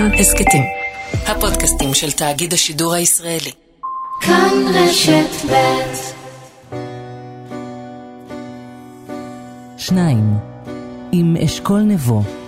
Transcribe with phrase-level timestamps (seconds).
[0.00, 0.62] כאן הסכתים.
[1.26, 3.50] הפודקאסטים של תאגיד השידור הישראלי.
[4.20, 6.20] כאן רשת ב'
[9.76, 10.34] שניים,
[11.12, 12.39] עם אשכול נבו.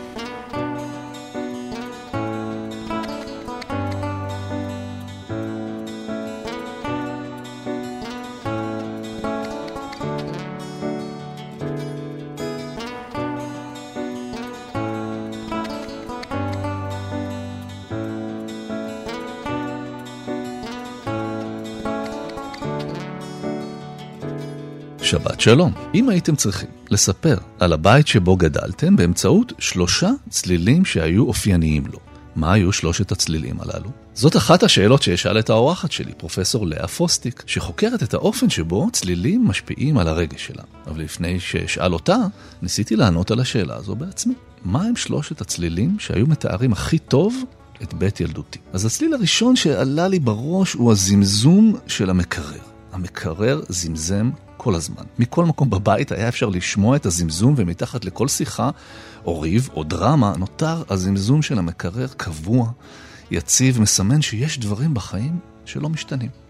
[25.13, 25.73] שבת שלום.
[25.95, 31.99] אם הייתם צריכים לספר על הבית שבו גדלתם באמצעות שלושה צלילים שהיו אופייניים לו,
[32.37, 33.91] מה היו שלושת הצלילים הללו?
[34.15, 39.49] זאת אחת השאלות שאשאל את האורחת שלי, פרופסור לאה פוסטיק, שחוקרת את האופן שבו צלילים
[39.49, 40.63] משפיעים על הרגש שלה.
[40.87, 42.17] אבל לפני שאשאל אותה,
[42.63, 44.35] ניסיתי לענות על השאלה הזו בעצמי.
[44.65, 47.35] מה הם שלושת הצלילים שהיו מתארים הכי טוב
[47.83, 48.59] את בית ילדותי?
[48.73, 52.73] אז הצליל הראשון שעלה לי בראש הוא הזמזום של המקרר.
[52.93, 54.31] המקרר זמזם
[54.63, 55.03] כל הזמן.
[55.19, 58.71] מכל מקום בבית היה אפשר לשמוע את הזמזום, ומתחת לכל שיחה,
[59.25, 62.71] או ריב, או דרמה, נותר הזמזום של המקרר קבוע,
[63.31, 66.42] יציב, מסמן שיש דברים בחיים שלא משתנים.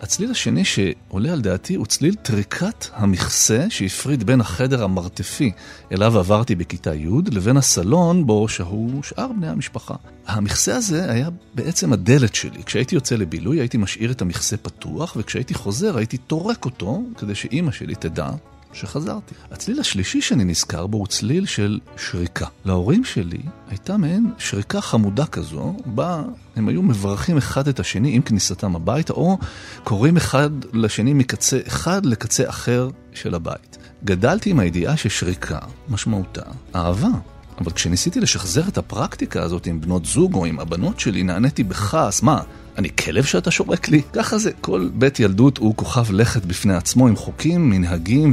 [0.00, 5.52] הצליל השני שעולה על דעתי הוא צליל טריקת המכסה שהפריד בין החדר המרתפי
[5.92, 9.94] אליו עברתי בכיתה י' לבין הסלון בו שהו שאר בני המשפחה.
[10.26, 12.62] המכסה הזה היה בעצם הדלת שלי.
[12.62, 17.72] כשהייתי יוצא לבילוי הייתי משאיר את המכסה פתוח, וכשהייתי חוזר הייתי טורק אותו כדי שאימא
[17.72, 18.30] שלי תדע
[18.74, 19.34] שחזרתי.
[19.50, 22.46] הצליל השלישי שאני נזכר בו הוא צליל של שריקה.
[22.64, 26.22] להורים שלי הייתה מעין שריקה חמודה כזו, בה
[26.56, 29.38] הם היו מברכים אחד את השני עם כניסתם הביתה, או
[29.84, 33.78] קוראים אחד לשני מקצה אחד לקצה אחר של הבית.
[34.04, 36.42] גדלתי עם הידיעה ששריקה, משמעותה,
[36.74, 37.33] אהבה.
[37.60, 42.22] אבל כשניסיתי לשחזר את הפרקטיקה הזאת עם בנות זוג או עם הבנות שלי, נעניתי בכעס,
[42.22, 42.42] מה,
[42.78, 44.02] אני כלב שאתה שורק לי?
[44.12, 48.32] ככה זה, כל בית ילדות הוא כוכב לכת בפני עצמו עם חוקים, מנהגים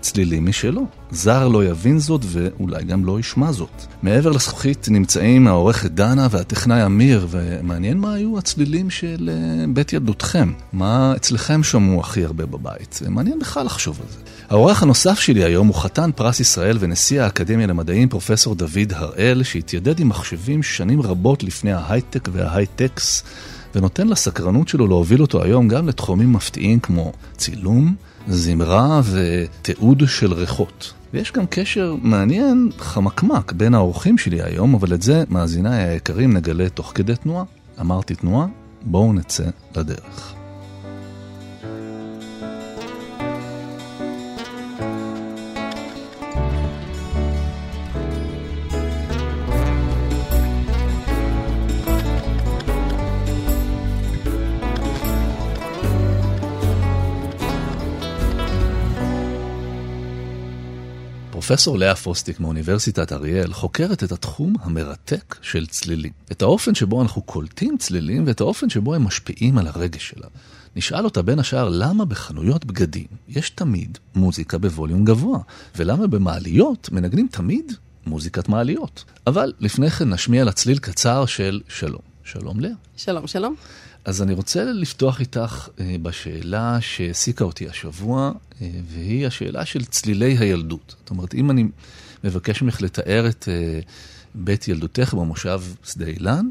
[0.00, 0.86] וצלילים משלו.
[1.10, 3.86] זר לא יבין זאת ואולי גם לא ישמע זאת.
[4.02, 10.52] מעבר לזכוכית נמצאים העורכת דנה והטכנאי אמיר, ומעניין מה היו הצלילים של אה, בית ילדותכם.
[10.72, 13.00] מה אצלכם שמעו הכי הרבה בבית?
[13.08, 14.18] מעניין בכלל לחשוב על זה.
[14.50, 20.00] העורך הנוסף שלי היום הוא חתן פרס ישראל ונשיא האקדמיה למדעים, פרופסור דוד הראל, שהתיידד
[20.00, 23.22] עם מחשבים שנים רבות לפני ההייטק וההייטקס.
[23.74, 27.94] ונותן לסקרנות שלו להוביל אותו היום גם לתחומים מפתיעים כמו צילום,
[28.28, 30.92] זמרה ותיעוד של ריחות.
[31.14, 36.68] ויש גם קשר מעניין, חמקמק, בין האורחים שלי היום, אבל את זה, מאזיניי היקרים, נגלה
[36.68, 37.44] תוך כדי תנועה.
[37.80, 38.46] אמרתי תנועה,
[38.82, 39.44] בואו נצא
[39.76, 40.39] לדרך.
[61.50, 66.12] פרופסור לאה פוסטיק מאוניברסיטת אריאל חוקרת את התחום המרתק של צלילים.
[66.32, 70.30] את האופן שבו אנחנו קולטים צלילים ואת האופן שבו הם משפיעים על הרגש שלנו.
[70.76, 75.38] נשאל אותה בין השאר למה בחנויות בגדים יש תמיד מוזיקה בווליום גבוה,
[75.76, 77.72] ולמה במעליות מנגנים תמיד
[78.06, 79.04] מוזיקת מעליות.
[79.26, 82.09] אבל לפני כן נשמיע לה צליל קצר של שלום.
[82.24, 82.70] שלום לאה.
[82.96, 83.54] שלום, שלום.
[84.04, 88.32] אז אני רוצה לפתוח איתך אה, בשאלה שהעסיקה אותי השבוע,
[88.62, 90.94] אה, והיא השאלה של צלילי הילדות.
[90.98, 91.64] זאת אומרת, אם אני
[92.24, 93.80] מבקש ממך לתאר את אה,
[94.34, 96.50] בית ילדותך במושב שדה אילן,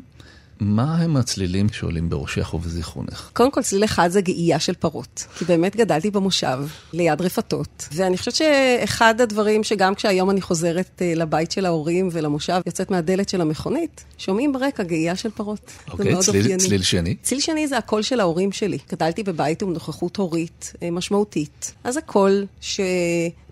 [0.60, 3.30] מה הם הצלילים שעולים בראשך ובזיכרונך?
[3.34, 5.26] קודם כל, צליל אחד זה גאייה של פרות.
[5.38, 6.60] כי באמת גדלתי במושב,
[6.94, 7.88] ליד רפתות.
[7.92, 13.30] ואני חושבת שאחד הדברים שגם כשהיום אני חוזרת אה, לבית של ההורים ולמושב, יוצאת מהדלת
[13.30, 15.72] של המכונית, שומעים ברקע גאייה של פרות.
[15.92, 17.16] אוקיי, צליל, צליל שני?
[17.22, 18.78] צליל שני זה הקול של ההורים שלי.
[18.92, 21.74] גדלתי בבית עם נוכחות הורית אה, משמעותית.
[21.84, 22.46] אז הקול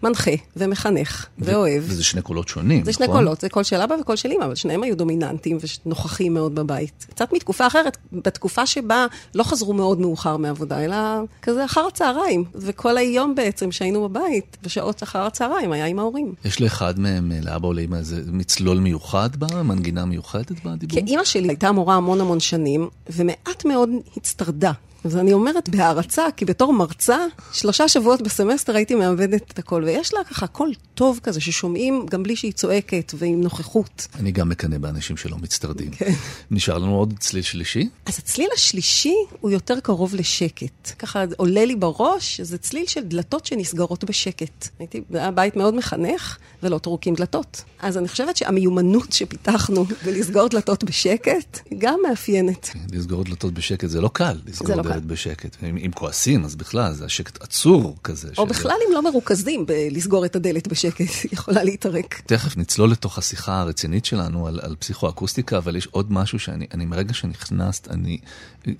[0.01, 1.83] שמנחה ומחנך ואוהב.
[1.85, 3.05] וזה שני קולות שונים, זה נכון?
[3.05, 6.55] שני קולות, זה קול של אבא וקול של אמא, אבל שניהם היו דומיננטיים ונוכחים מאוד
[6.55, 7.05] בבית.
[7.09, 9.05] קצת מתקופה אחרת, בתקופה שבה
[9.35, 10.95] לא חזרו מאוד מאוחר מעבודה, אלא
[11.41, 12.43] כזה אחר הצהריים.
[12.55, 16.33] וכל היום בעצם שהיינו בבית, בשעות אחר הצהריים, היה עם ההורים.
[16.45, 19.63] יש לאחד מהם, לאבא או לאמא, איזה מצלול מיוחד בה?
[19.63, 20.99] מנגינה מיוחדת בדיבור?
[20.99, 24.71] כי אימא שלי הייתה מורה המון המון שנים, ומעט מאוד הצטרדה.
[25.07, 27.17] אז אני אומרת בהערצה, כי בתור מרצה,
[27.53, 32.23] שלושה שבועות בסמסטר הייתי מאבדת את הכל, ויש לה ככה קול טוב כזה, ששומעים גם
[32.23, 34.07] בלי שהיא צועקת ועם נוכחות.
[34.15, 35.91] אני גם מקנא באנשים שלא מצטרדים.
[35.91, 36.13] כן.
[36.51, 37.89] נשאר לנו עוד צליל שלישי?
[38.05, 40.91] אז הצליל השלישי הוא יותר קרוב לשקט.
[40.99, 44.67] ככה עולה לי בראש, זה צליל של דלתות שנסגרות בשקט.
[44.79, 47.63] הייתי, זה היה בית מאוד מחנך, ולא טורקים דלתות.
[47.79, 52.69] אז אני חושבת שהמיומנות שפיתחנו בלסגור דלתות בשקט, גם מאפיינת.
[52.91, 55.07] לסגור דלתות בשקט זה לא קל, לסגור לא קל.
[55.07, 55.57] בשקט.
[55.63, 58.27] אם, אם כועסים, אז בכלל, זה השקט עצור כזה.
[58.37, 62.21] או שזה- בכלל, אם לא מרוכזים בלסגור את הדלת בשקט, יכולה להתערק.
[62.25, 66.85] תכף נצלול לתוך השיחה הרצינית שלנו על, על פסיכואקוסטיקה, אבל יש עוד משהו שאני, אני
[66.85, 68.17] מרגע שנכנסת, אני,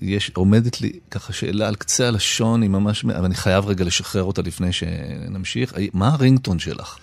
[0.02, 4.24] יש, עומדת לי ככה שאלה על קצה הלשון, היא ממש, אבל אני חייב רגע לשחרר
[4.24, 5.74] אותה לפני שנמשיך.
[5.94, 6.98] מה הרינגטון שלך?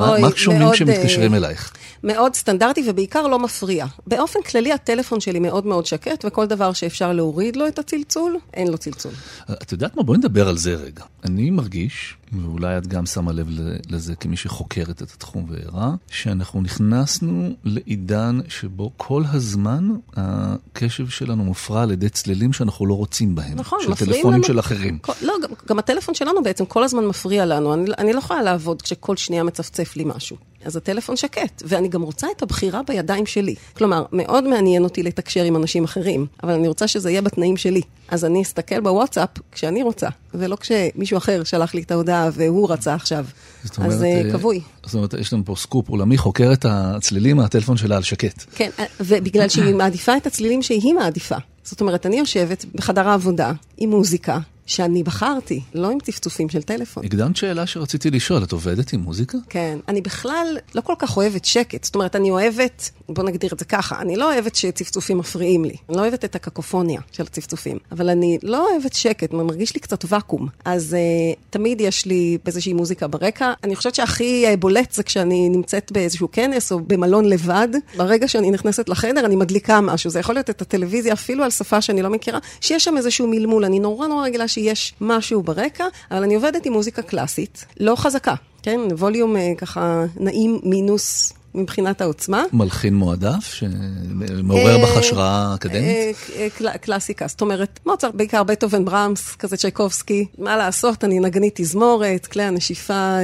[0.00, 1.72] אוי, מה שומעים כשמתקשרים אה, אלייך?
[2.04, 3.86] מאוד סטנדרטי ובעיקר לא מפריע.
[4.06, 8.68] באופן כללי הטלפון שלי מאוד מאוד שקט, וכל דבר שאפשר להוריד לו את הצלצול, אין
[8.68, 9.12] לו צלצול.
[9.52, 10.02] את יודעת מה?
[10.02, 11.04] בואי נדבר על זה רגע.
[11.24, 13.46] אני מרגיש, ואולי את גם שמה לב
[13.90, 21.82] לזה כמי שחוקרת את התחום וערה, שאנחנו נכנסנו לעידן שבו כל הזמן הקשב שלנו מופרע
[21.82, 23.58] על ידי צלילים שאנחנו לא רוצים בהם.
[23.58, 24.44] נכון, של מפריעים טלפונים לנו.
[24.44, 24.98] של אחרים.
[24.98, 27.74] כל, לא, גם, גם הטלפון שלנו בעצם כל הזמן מפריע לנו.
[27.74, 30.36] אני, אני לא יכולה לעבוד כשכל שנייה מצפצף לי משהו.
[30.64, 33.54] אז הטלפון שקט, ואני גם רוצה את הבחירה בידיים שלי.
[33.72, 37.80] כלומר, מאוד מעניין אותי לתקשר עם אנשים אחרים, אבל אני רוצה שזה יהיה בתנאים שלי.
[38.08, 42.94] אז אני אסתכל בוואטסאפ כשאני רוצה, ולא כשמישהו אחר שלח לי את ההודעה והוא רצה
[42.94, 43.24] עכשיו.
[43.64, 44.60] זאת אז אומרת, אה, אה, כבוי.
[44.84, 48.44] זאת אומרת, יש לנו פה סקופ עולמי, חוקר את הצלילים מהטלפון שלה על שקט.
[48.54, 48.70] כן,
[49.00, 51.36] ובגלל שהיא מעדיפה את הצלילים שהיא מעדיפה.
[51.64, 54.38] זאת אומרת, אני יושבת בחדר העבודה עם מוזיקה
[54.70, 57.04] שאני בחרתי, לא עם צפצופים של טלפון.
[57.04, 59.38] הקדמת שאלה שרציתי לשאול, את עובדת עם מוזיקה?
[59.48, 61.84] כן, אני בכלל לא כל כך אוהבת שקט.
[61.84, 65.74] זאת אומרת, אני אוהבת, בוא נגדיר את זה ככה, אני לא אוהבת שצפצופים מפריעים לי.
[65.88, 67.78] אני לא אוהבת את הקקופוניה של הצפצופים.
[67.92, 70.48] אבל אני לא אוהבת שקט, מרגיש לי קצת ואקום.
[70.64, 73.52] אז uh, תמיד יש לי איזושהי מוזיקה ברקע.
[73.64, 77.68] אני חושבת שהכי uh, בולט זה כשאני נמצאת באיזשהו כנס או במלון לבד.
[77.96, 80.10] ברגע שאני נכנסת לחדר, אני מדליקה משהו.
[80.10, 83.64] זה יכול להיות את הטלוויזיה, אפילו על שפה שאני לא מכירה, שיש שם איזשהו מלמול.
[83.64, 88.34] אני נורא נורא רגילה שיש משהו ברקע, אבל אני עובדת עם מוזיקה קלאסית, לא חזקה.
[88.62, 92.42] כן, ווליום אה, ככה נעים מינוס מבחינת העוצמה.
[92.52, 95.84] מלחין מועדף שמעורר בך השראה אקדמית?
[95.86, 100.26] אה, אה, קל- קלאסיקה, זאת אומרת, מוצרט, בעיקר בטהובן ברמס, כזה צ'ייקובסקי.
[100.38, 103.18] מה לעשות, אני נגנית תזמורת, כלי הנשיפה אה,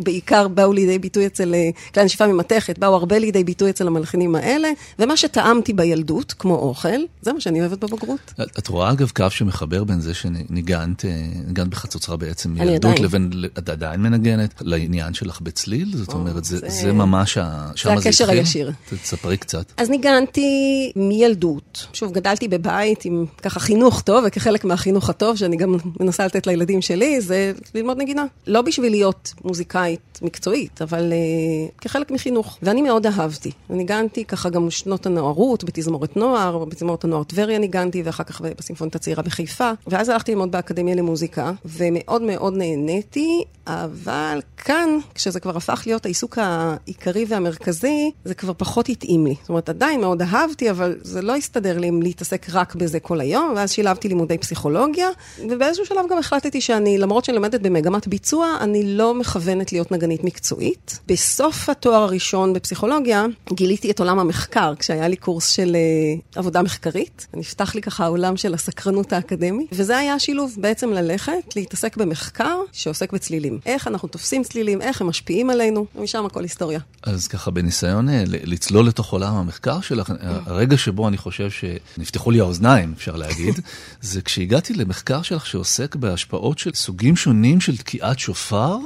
[0.04, 1.54] בעיקר באו לידי ביטוי אצל,
[1.94, 4.68] כלי הנשיפה ממתכת, באו הרבה לידי ביטוי אצל המלחינים האלה,
[4.98, 6.88] ומה שטעמתי בילדות, כמו אוכל,
[7.22, 8.34] זה מה שאני אוהבת בבגרות.
[8.58, 11.04] את רואה אגב קו שמחבר בין זה שניגנת
[11.46, 13.00] ניגנת בחצוצרה בעצם מילדות.
[13.00, 15.96] לבין, את עדיין מנגנת, לעניין שלך בצליל?
[15.96, 18.30] זאת או, אומרת, זה ממש, שמה זה הקשר?
[18.30, 18.72] הישיר.
[19.02, 19.72] תספרי קצת.
[19.76, 21.86] אז ניגנתי מילדות.
[21.92, 26.82] שוב, גדלתי בבית עם ככה חינוך טוב, וכחלק מהחינוך הטוב שאני גם מנסה לתת לילדים
[26.82, 28.24] שלי, זה ללמוד נגינה.
[28.46, 32.58] לא בשביל להיות מוזיקאית מקצועית, אבל uh, כחלק מחינוך.
[32.62, 33.50] ואני מאוד אהבתי.
[33.70, 39.22] ניגנתי ככה גם שנות הנערות, בתזמורת נוער, בתזמורת הנוער טבריה ניגנתי, ואחר כך בסימפונית הצעירה
[39.22, 39.70] בחיפה.
[39.86, 46.38] ואז הלכתי ללמוד באקדמיה למוזיקה, ומאוד מאוד נהניתי, אבל כאן, כשזה כבר הפך להיות העיסוק
[46.38, 49.34] העיקרי והמרכזי, זה כבר פחות התאים לי.
[49.40, 53.20] זאת אומרת, עדיין מאוד אהבתי, אבל זה לא הסתדר לי אם להתעסק רק בזה כל
[53.20, 55.08] היום, ואז שילבתי לימודי פסיכולוגיה,
[55.50, 60.24] ובאיזשהו שלב גם החלטתי שאני, למרות שאני לומדת במגמת ביצוע, אני לא מכוונת להיות נגנית
[60.24, 60.98] מקצועית.
[61.06, 67.26] בסוף התואר הראשון בפסיכולוגיה, גיליתי את עולם המחקר, כשהיה לי קורס של uh, עבודה מחקרית.
[67.34, 73.12] נפתח לי ככה העולם של הסקרנות האקדמית, וזה היה השילוב, בעצם ללכת, להתעסק במחקר שעוסק
[73.12, 73.58] בצלילים.
[73.66, 76.80] איך אנחנו תופסים צלילים, איך הם משפיעים עלינו, ומשם הכל היסטוריה.
[77.12, 80.14] אז ככה בניסיון אה, לצלול לתוך עולם המחקר שלך, כן.
[80.46, 83.60] הרגע שבו אני חושב שנפתחו לי האוזניים, אפשר להגיד,
[84.00, 88.76] זה כשהגעתי למחקר שלך שעוסק בהשפעות של סוגים שונים של תקיעת שופר,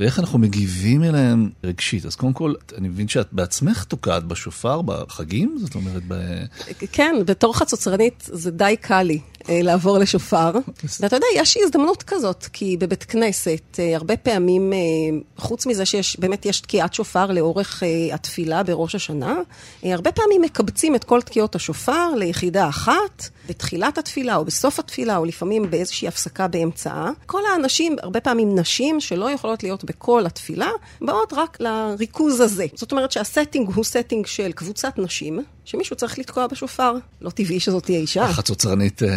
[0.00, 2.06] ואיך אנחנו מגיבים אליהם רגשית.
[2.06, 5.58] אז קודם כל, אני מבין שאת בעצמך תוקעת בשופר בחגים?
[5.60, 6.14] זאת אומרת, ב...
[6.92, 10.50] כן, בתור חצוצרנית זה די קל לי אה, לעבור לשופר.
[11.00, 14.78] ואתה יודע, יש הזדמנות כזאת, כי בבית כנסת, אה, הרבה פעמים, אה,
[15.36, 19.36] חוץ מזה שיש, באמת יש תקיעת שופר לאורך אה, התפילה בראש השנה,
[19.84, 25.16] אה, הרבה פעמים מקבצים את כל תקיעות השופר ליחידה אחת, בתחילת התפילה או בסוף התפילה,
[25.16, 27.10] או לפעמים באיזושהי הפסקה באמצעה.
[27.26, 32.66] כל האנשים, הרבה פעמים נשים, שלא יכולות להיות בכל התפילה, באות רק לריכוז הזה.
[32.74, 36.94] זאת אומרת שה setting הוא setting של קבוצת נשים, שמישהו צריך לתקוע בשופר.
[37.20, 38.32] לא טבעי שזאת תהיה אישה.
[38.32, 39.08] חצוצרנית אה,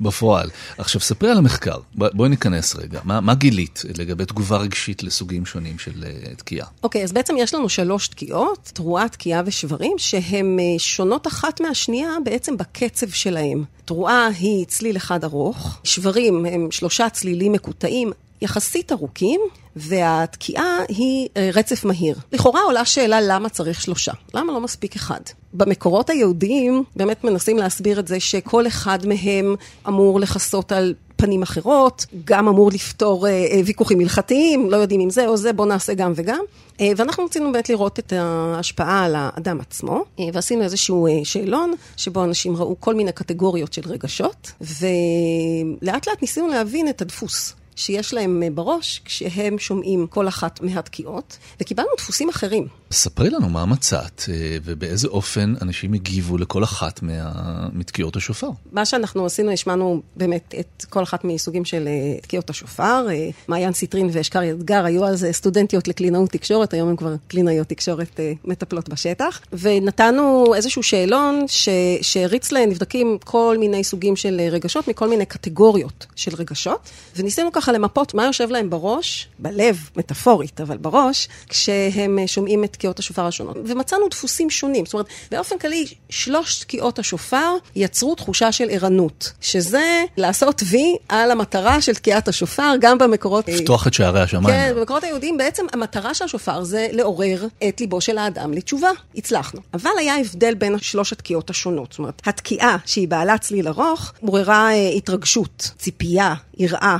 [0.00, 0.50] בפועל.
[0.78, 1.78] עכשיו, ספרי על המחקר.
[1.94, 3.00] בואי ניכנס רגע.
[3.04, 6.66] מה, מה גילית לגבי תגובה רגשית לסוגים שונים של אה, תקיעה?
[6.82, 12.10] אוקיי, אז בעצם יש לנו שלוש תקיעות, תרועה, תקיעה ושברים, שהן אה, שונות אחת מהשנייה
[12.24, 13.64] בעצם בקצב שלהם.
[13.84, 18.12] תרועה היא צליל אחד ארוך, שברים הם שלושה צלילים מקוטעים.
[18.44, 19.40] יחסית ארוכים,
[19.76, 22.16] והתקיעה היא אה, רצף מהיר.
[22.32, 25.20] לכאורה עולה שאלה למה צריך שלושה, למה לא מספיק אחד?
[25.54, 29.54] במקורות היהודיים באמת מנסים להסביר את זה שכל אחד מהם
[29.88, 35.10] אמור לכסות על פנים אחרות, גם אמור לפתור אה, אה, ויכוחים הלכתיים, לא יודעים אם
[35.10, 36.40] זה או זה, בואו נעשה גם וגם.
[36.80, 41.74] אה, ואנחנו רצינו באמת לראות את ההשפעה על האדם עצמו, אה, ועשינו איזשהו אה, שאלון,
[41.96, 47.54] שבו אנשים ראו כל מיני קטגוריות של רגשות, ולאט לאט ניסינו להבין את הדפוס.
[47.76, 52.66] שיש להם אה, בראש כשהם שומעים כל אחת מהתקיעות, וקיבלנו דפוסים אחרים.
[52.90, 57.32] ספרי לנו מה מצאת אה, ובאיזה אופן אנשים הגיבו לכל אחת מה...
[57.72, 58.48] מתקיעות השופר.
[58.72, 63.06] מה שאנחנו עשינו, השמענו באמת את כל אחת מסוגים של אה, תקיעות השופר.
[63.48, 68.88] מעיין סיטרין ואשכר אתגר היו אז סטודנטיות לקלינאות תקשורת, היום הן כבר קלינאיות תקשורת מטפלות
[68.88, 69.40] בשטח.
[69.52, 71.68] ונתנו איזשהו שאלון ש...
[72.02, 78.14] שהריץ לנבדקים כל מיני סוגים של רגשות, מכל מיני קטגוריות של רגשות, וניסינו ככה למפות
[78.14, 83.56] מה יושב להם בראש, בלב, מטאפורית, אבל בראש, כשהם אה, שומעים את תקיעות השופר השונות.
[83.66, 84.84] ומצאנו דפוסים שונים.
[84.84, 91.30] זאת אומרת, באופן כללי, שלוש תקיעות השופר יצרו תחושה של ערנות, שזה לעשות וי על
[91.30, 93.48] המטרה של תקיעת השופר, גם במקורות...
[93.48, 94.46] לפתוח את שערי השמיים.
[94.46, 98.90] כן, במקורות היהודיים בעצם המטרה של השופר זה לעורר את ליבו של האדם לתשובה.
[99.16, 99.60] הצלחנו.
[99.74, 101.92] אבל היה הבדל בין שלוש התקיעות השונות.
[101.92, 106.96] זאת אומרת, התקיעה שהיא בעלת צליל ארוך, עוררה אה, התרגשות, ציפייה, יראה.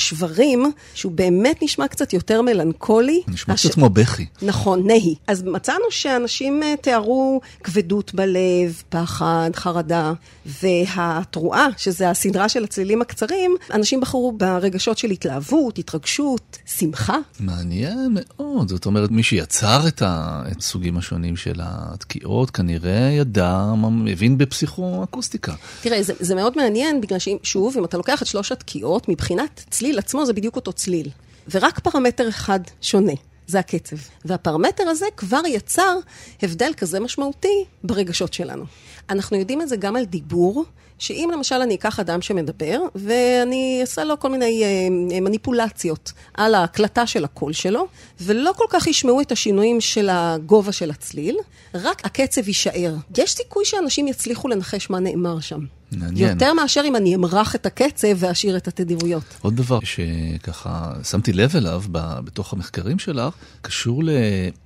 [0.00, 3.22] השברים, שהוא באמת נשמע קצת יותר מלנכולי.
[3.28, 4.26] נשמע הש- קצת כמו בכי.
[4.42, 5.14] נכון, נהי.
[5.26, 10.12] אז מצאנו שאנשים אה, תיארו כבדות בלב, פחד, חרדה,
[10.46, 17.16] והתרועה, שזה הסדרה של הצלילים הקצרים, אנשים בחרו ברגשות של התלהבות, התרגשות, שמחה.
[17.40, 18.68] מעניין מאוד.
[18.68, 23.72] זאת אומרת, מי שיצר את הסוגים השונים של התקיעות, כנראה ידע,
[24.12, 25.54] הבין בפסיכואקוסטיקה.
[25.82, 29.85] תראה, זה, זה מאוד מעניין, בגלל ששוב, אם אתה לוקח את שלוש התקיעות, מבחינת צליל
[29.94, 31.10] עצמו זה בדיוק אותו צליל.
[31.50, 33.12] ורק פרמטר אחד שונה.
[33.46, 33.96] זה הקצב.
[34.24, 35.98] והפרמטר הזה כבר יצר
[36.42, 38.64] הבדל כזה משמעותי ברגשות שלנו.
[39.10, 40.64] אנחנו יודעים את זה גם על דיבור,
[40.98, 44.88] שאם למשל אני אקח אדם שמדבר, ואני אעשה לו כל מיני אה,
[45.20, 47.86] מניפולציות על ההקלטה של הקול שלו,
[48.20, 51.36] ולא כל כך ישמעו את השינויים של הגובה של הצליל,
[51.74, 52.94] רק הקצב יישאר.
[53.18, 55.60] יש סיכוי שאנשים יצליחו לנחש מה נאמר שם.
[55.92, 56.30] מעניין.
[56.30, 59.22] יותר מאשר אם אני אמרח את הקצב ואשאיר את התדירויות.
[59.40, 64.10] עוד דבר שככה שמתי לב אליו ב- בתוך המחקרים שלך, קשור ל-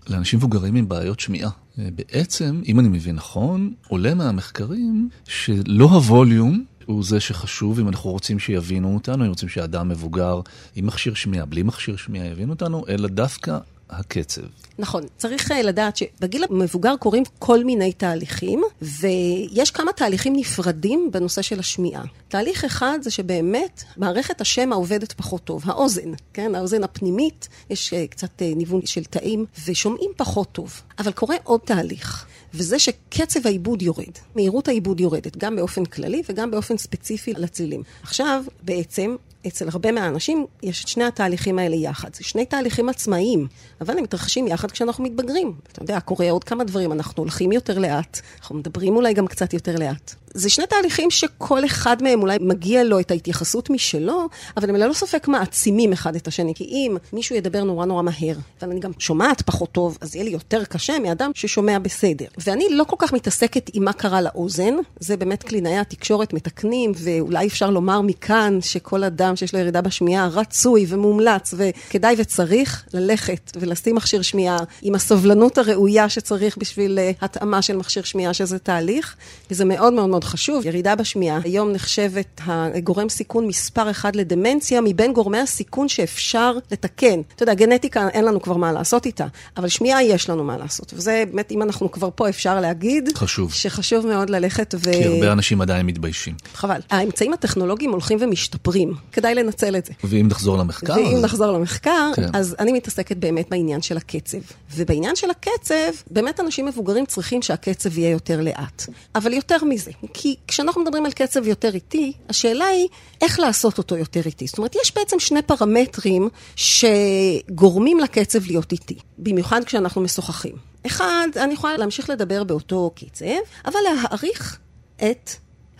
[0.08, 1.50] לאנשים מבוגרים עם בעיות שמיעה.
[1.78, 8.10] אה, בעצם, אם אני מבין נכון, עולה מהמחקרים שלא הווליום הוא זה שחשוב אם אנחנו
[8.10, 10.40] רוצים שיבינו אותנו, אם רוצים שאדם מבוגר
[10.76, 13.58] עם מכשיר שמיעה, בלי מכשיר שמיעה יבינו אותנו, אלא דווקא
[13.90, 14.42] הקצב.
[14.78, 21.42] נכון, צריך אה, לדעת שבגיל המבוגר קורים כל מיני תהליכים, ויש כמה תהליכים נפרדים בנושא
[21.42, 22.04] של השמיעה.
[22.28, 28.06] תהליך אחד זה שבאמת מערכת השמע עובדת פחות טוב, האוזן, כן, האוזן הפנימית, יש אה,
[28.06, 30.80] קצת אה, ניוון של תאים, ושומעים פחות טוב.
[30.98, 32.26] אבל קורה עוד תהליך.
[32.54, 37.82] וזה שקצב העיבוד יורד, מהירות העיבוד יורדת, גם באופן כללי וגם באופן ספציפי לצלילים.
[38.02, 39.16] עכשיו, בעצם,
[39.46, 42.14] אצל הרבה מהאנשים יש את שני התהליכים האלה יחד.
[42.14, 43.46] זה שני תהליכים עצמאיים,
[43.80, 45.52] אבל הם מתרחשים יחד כשאנחנו מתבגרים.
[45.72, 49.54] אתה יודע, קורה עוד כמה דברים, אנחנו הולכים יותר לאט, אנחנו מדברים אולי גם קצת
[49.54, 50.14] יותר לאט.
[50.34, 54.92] זה שני תהליכים שכל אחד מהם אולי מגיע לו את ההתייחסות משלו, אבל הם ללא
[54.92, 56.54] ספק מעצימים אחד את השני.
[56.54, 60.24] כי אם מישהו ידבר נורא נורא מהר, אבל אני גם שומעת פחות טוב, אז יהיה
[60.24, 62.24] לי יותר קשה מאדם ששומע בסדר.
[62.38, 67.46] ואני לא כל כך מתעסקת עם מה קרה לאוזן, זה באמת קלינאי התקשורת מתקנים, ואולי
[67.46, 73.96] אפשר לומר מכאן שכל אדם שיש לו ירידה בשמיעה רצוי ומומלץ, וכדאי וצריך ללכת ולשים
[73.96, 79.16] מכשיר שמיעה עם הסובלנות הראויה שצריך בשביל uh, התאמה של מכשיר שמיעה, שזה תהליך,
[79.50, 80.66] וזה מאוד מאוד מאוד חשוב.
[80.66, 87.20] ירידה בשמיעה היום נחשבת הגורם סיכון מספר אחד לדמנציה, מבין גורמי הסיכון שאפשר לתקן.
[87.34, 90.92] אתה יודע, גנטיקה אין לנו כבר מה לעשות איתה, אבל שמיעה יש לנו מה לעשות.
[90.96, 93.52] וזה באמת, אם אנחנו כבר פה, אפשר להגיד, חשוב.
[93.52, 94.92] שחשוב מאוד ללכת ו...
[94.92, 96.34] כי הרבה אנשים עדיין מתביישים.
[96.54, 96.80] חבל.
[96.90, 99.92] האמצעים הטכנולוגיים הולכים ומשתפרים, כדאי לנצל את זה.
[100.04, 102.22] ואם נחזור למחקר, ואם אז- נחזור למחקר, כן.
[102.26, 102.30] כן.
[102.34, 104.38] אז אני מתעסקת באמת בעניין של הקצב.
[104.74, 105.74] ובעניין של הקצב,
[106.10, 108.86] באמת אנשים מבוגרים צריכים שהקצב יהיה יותר לאט.
[109.14, 112.88] אבל יותר מזה, כי כשאנחנו מדברים על קצב יותר איטי, השאלה היא
[113.22, 114.46] איך לעשות אותו יותר איטי.
[114.46, 120.54] זאת אומרת, יש בעצם שני פרמטרים שגורמים לקצב להיות איטי, במיוחד כשאנחנו משוחחים.
[120.86, 123.24] אחד, אני יכולה להמשיך לדבר באותו קצב,
[123.64, 124.58] אבל להעריך
[124.96, 125.30] את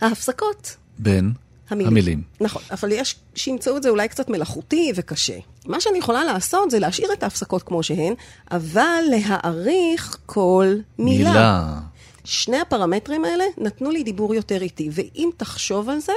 [0.01, 0.75] ההפסקות.
[0.99, 1.31] בין
[1.71, 1.91] המילים.
[1.91, 2.23] המילים.
[2.41, 5.37] נכון, אבל יש שימצאו את זה אולי קצת מלאכותי וקשה.
[5.65, 8.13] מה שאני יכולה לעשות זה להשאיר את ההפסקות כמו שהן,
[8.51, 11.29] אבל להעריך כל מילה.
[11.29, 11.79] מילה.
[12.23, 16.13] שני הפרמטרים האלה נתנו לי דיבור יותר איטי, ואם תחשוב על זה,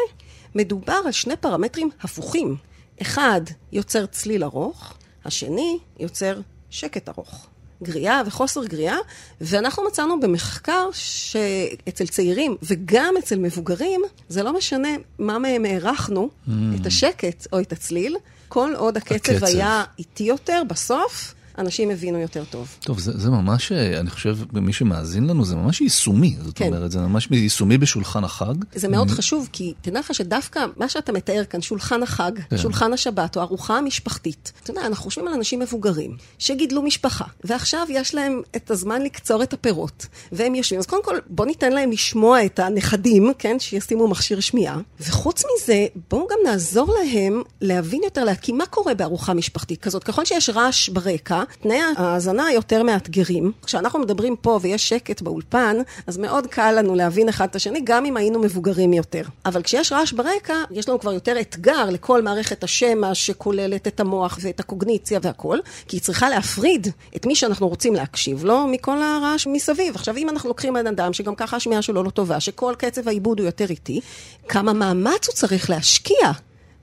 [0.54, 2.56] מדובר על שני פרמטרים הפוכים.
[3.02, 3.40] אחד
[3.72, 4.94] יוצר צליל ארוך,
[5.24, 7.46] השני יוצר שקט ארוך.
[7.82, 8.96] גריעה וחוסר גריעה,
[9.40, 14.88] ואנחנו מצאנו במחקר שאצל צעירים וגם אצל מבוגרים, זה לא משנה
[15.18, 16.50] מה מהם הערכנו, mm.
[16.80, 18.16] את השקט או את הצליל,
[18.48, 19.44] כל עוד הקצב, הקצב.
[19.44, 22.76] היה איטי יותר, בסוף אנשים הבינו יותר טוב.
[22.80, 26.36] טוב, זה, זה ממש, אה, אני חושב, מי שמאזין לנו, זה ממש יישומי.
[26.42, 26.66] זאת כן.
[26.66, 28.54] אומרת, זה ממש יישומי בשולחן החג.
[28.74, 32.58] זה מאוד חשוב, כי תדע לך שדווקא מה שאתה מתאר כאן, שולחן החג, כן.
[32.58, 37.86] שולחן השבת, או ארוחה המשפחתית, אתה יודע, אנחנו חושבים על אנשים מבוגרים, שגידלו משפחה, ועכשיו
[37.90, 40.80] יש להם את הזמן לקצור את הפירות, והם יושבים.
[40.80, 45.86] אז קודם כל, בוא ניתן להם לשמוע את הנכדים, כן, שישימו מכשיר שמיעה, וחוץ מזה,
[46.10, 50.04] בואו גם נעזור להם להבין יותר, להקים מה קורה בארוחה משפחתית כזאת.
[50.04, 53.52] ככל שיש רעש ברקע, תנאי ההאזנה יותר מאתגרים.
[53.66, 58.04] כשאנחנו מדברים פה ויש שקט באולפן, אז מאוד קל לנו להבין אחד את השני, גם
[58.04, 59.22] אם היינו מבוגרים יותר.
[59.46, 64.38] אבל כשיש רעש ברקע, יש לנו כבר יותר אתגר לכל מערכת השמע שכוללת את המוח
[64.40, 65.58] ואת הקוגניציה והכל,
[65.88, 69.94] כי היא צריכה להפריד את מי שאנחנו רוצים להקשיב לו מכל הרעש מסביב.
[69.94, 73.38] עכשיו, אם אנחנו לוקחים בן אדם שגם ככה השמיעה שלו לא טובה, שכל קצב העיבוד
[73.38, 74.00] הוא יותר איטי,
[74.48, 76.32] כמה מאמץ הוא צריך להשקיע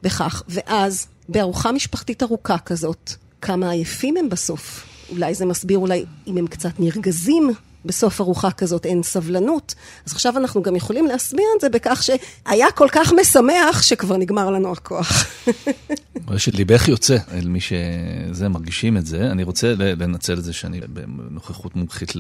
[0.04, 4.86] בכך, ואז בארוחה משפחתית ארוכה כזאת, כמה עייפים הם בסוף.
[5.10, 7.52] אולי זה מסביר אולי אם הם קצת נרגזים
[7.86, 9.76] בסוף ארוחה כזאת, אין סבלנות.
[10.06, 14.50] אז עכשיו אנחנו גם יכולים להסביר את זה בכך שהיה כל כך משמח שכבר נגמר
[14.50, 15.26] לנו הכוח.
[16.28, 19.32] רואה שליבך יוצא אל מי שזה, מרגישים את זה.
[19.32, 22.14] אני רוצה לנצל את זה שאני בנוכחות מומחית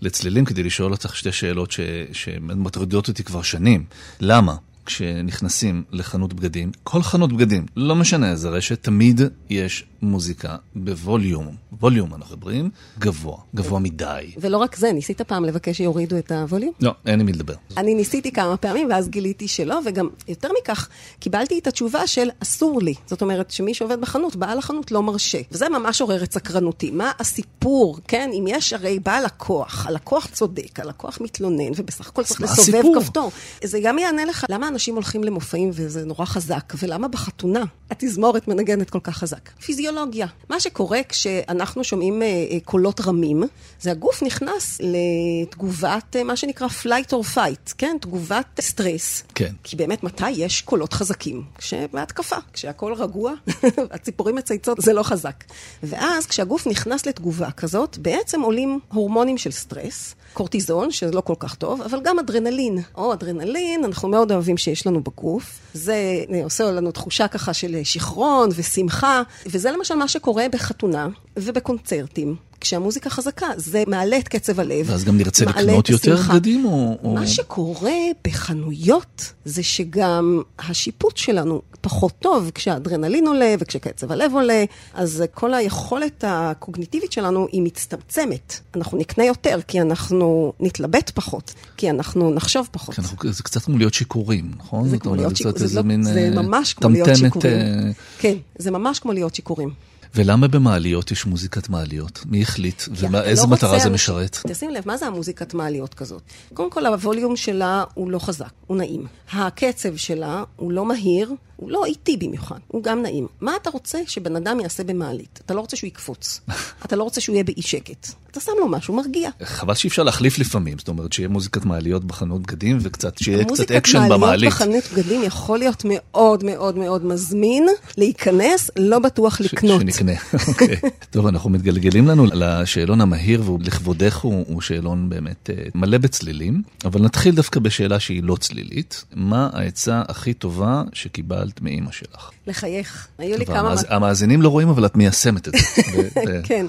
[0.00, 1.74] לצלילים, כדי לשאול אותך שתי שאלות.
[2.12, 3.84] שמטרידות אותי כבר שנים.
[4.20, 4.54] למה?
[4.86, 11.54] כשנכנסים לחנות בגדים, כל חנות בגדים, לא משנה איזה רשת, תמיד יש מוזיקה בווליום.
[11.80, 14.30] ווליום אנחנו מדברים, גבוה, גבוה מדי.
[14.38, 16.72] ולא רק זה, ניסית פעם לבקש שיורידו את הווליום?
[16.80, 17.54] לא, אין עם מי לדבר.
[17.76, 20.88] אני ניסיתי כמה פעמים, ואז גיליתי שלא, וגם יותר מכך,
[21.20, 22.94] קיבלתי את התשובה של אסור לי.
[23.06, 25.38] זאת אומרת, שמי שעובד בחנות, בעל החנות לא מרשה.
[25.52, 26.90] וזה ממש עורר את סקרנותי.
[26.90, 28.30] מה הסיפור, כן?
[28.32, 32.82] אם יש הרי בא לקוח, הלקוח צודק, הלקוח מתלונן, ובסך הכל צריך לסובב?
[33.00, 33.32] כפתור.
[33.64, 38.90] זה גם יענה לך, למה אנשים הולכים למופעים וזה נורא חזק, ולמה בחתונה התזמורת מנגנת
[38.90, 39.50] כל כך חזק?
[39.60, 40.26] פיזיולוגיה.
[40.50, 43.42] מה שקורה כשאנחנו שומעים אה, אה, קולות רמים,
[43.80, 47.96] זה הגוף נכנס לתגובת אה, מה שנקרא flight or fight, כן?
[48.00, 49.22] תגובת סטרס.
[49.34, 49.52] כן.
[49.64, 51.42] כי באמת, מתי יש קולות חזקים?
[51.58, 53.32] כשבהתקפה, כשהכול רגוע,
[53.94, 55.44] הציפורים מצייצות, זה לא חזק.
[55.82, 61.54] ואז כשהגוף נכנס לתגובה כזאת, בעצם עולים הורמונים של סטרס, קורטיזון, שזה לא כל כך
[61.54, 62.78] טוב, אבל גם אדרנלין.
[62.94, 65.58] או אדרנלין, אנחנו מאוד אוהבים שיש לנו בגוף.
[65.74, 72.36] זה אה, עושה לנו תחושה ככה של שיכרון ושמחה, וזה למשל מה שקורה בחתונה ובקונצרטים.
[72.60, 74.86] כשהמוזיקה חזקה, זה מעלה את קצב הלב.
[74.90, 76.16] ואז גם נרצה לקנות יותר.
[76.16, 77.14] בגדים, או...
[77.14, 77.92] מה שקורה
[78.24, 84.64] בחנויות זה שגם השיפוט שלנו פחות טוב כשהאדרנלין עולה וכשקצב הלב עולה,
[84.94, 88.60] אז כל היכולת הקוגניטיבית שלנו היא מצטמצמת.
[88.76, 92.94] אנחנו נקנה יותר כי אנחנו נתלבט פחות, כי אנחנו נחשוב פחות.
[92.94, 94.88] כן, אנחנו- זה קצת כמו להיות שיכורים, נכון?
[94.88, 97.52] זה כמו להיות שיכורים, זה, לא, מין, זה אה, ממש כמו להיות שיכורים.
[97.52, 99.70] אה, כן, זה ממש כמו להיות שיכורים.
[100.16, 102.20] ולמה במעליות יש מוזיקת מעליות?
[102.26, 102.82] מי החליט?
[102.90, 104.38] ואיזה לא מטרה זה משרת?
[104.46, 106.22] תשים לב, מה זה המוזיקת מעליות כזאת?
[106.54, 109.06] קודם כל, הווליום שלה הוא לא חזק, הוא נעים.
[109.32, 113.26] הקצב שלה הוא לא מהיר, הוא לא איטי במיוחד, הוא גם נעים.
[113.40, 115.40] מה אתה רוצה שבן אדם יעשה במעלית?
[115.44, 116.40] אתה לא רוצה שהוא יקפוץ.
[116.84, 118.08] אתה לא רוצה שהוא יהיה באי שקט.
[118.30, 119.30] אתה שם לו משהו מרגיע.
[119.42, 123.50] חבל שאי אפשר להחליף לפעמים, זאת אומרת שיהיה מוזיקת מעליות בחנות בגדים וקצת, שיהיה קצת
[123.50, 124.50] מוזיקת אקשן מעליות במעלית.
[124.50, 127.66] בחנות בגדים יכול להיות מאוד מאוד מאוד מזמין
[127.98, 129.80] להיכנס, לא בטוח לקנות.
[129.80, 130.12] שנקנה,
[130.48, 130.76] אוקיי.
[131.10, 136.62] טוב, אנחנו מתגלגלים לנו לשאלון המהיר, והוא לכבודך הוא, הוא שאלון באמת אה, מלא בצלילים,
[136.84, 139.04] אבל נתחיל דווקא בשאלה שהיא לא צלילית.
[139.14, 142.30] מה העצה הכי טובה שקיבלת מאימא שלך?
[142.46, 143.08] לחייך.
[143.18, 143.58] היו לי כמה...
[143.58, 145.82] המאז- המאזינים לא רואים, אבל את מיישמת את זה.
[146.26, 146.66] ב- כן.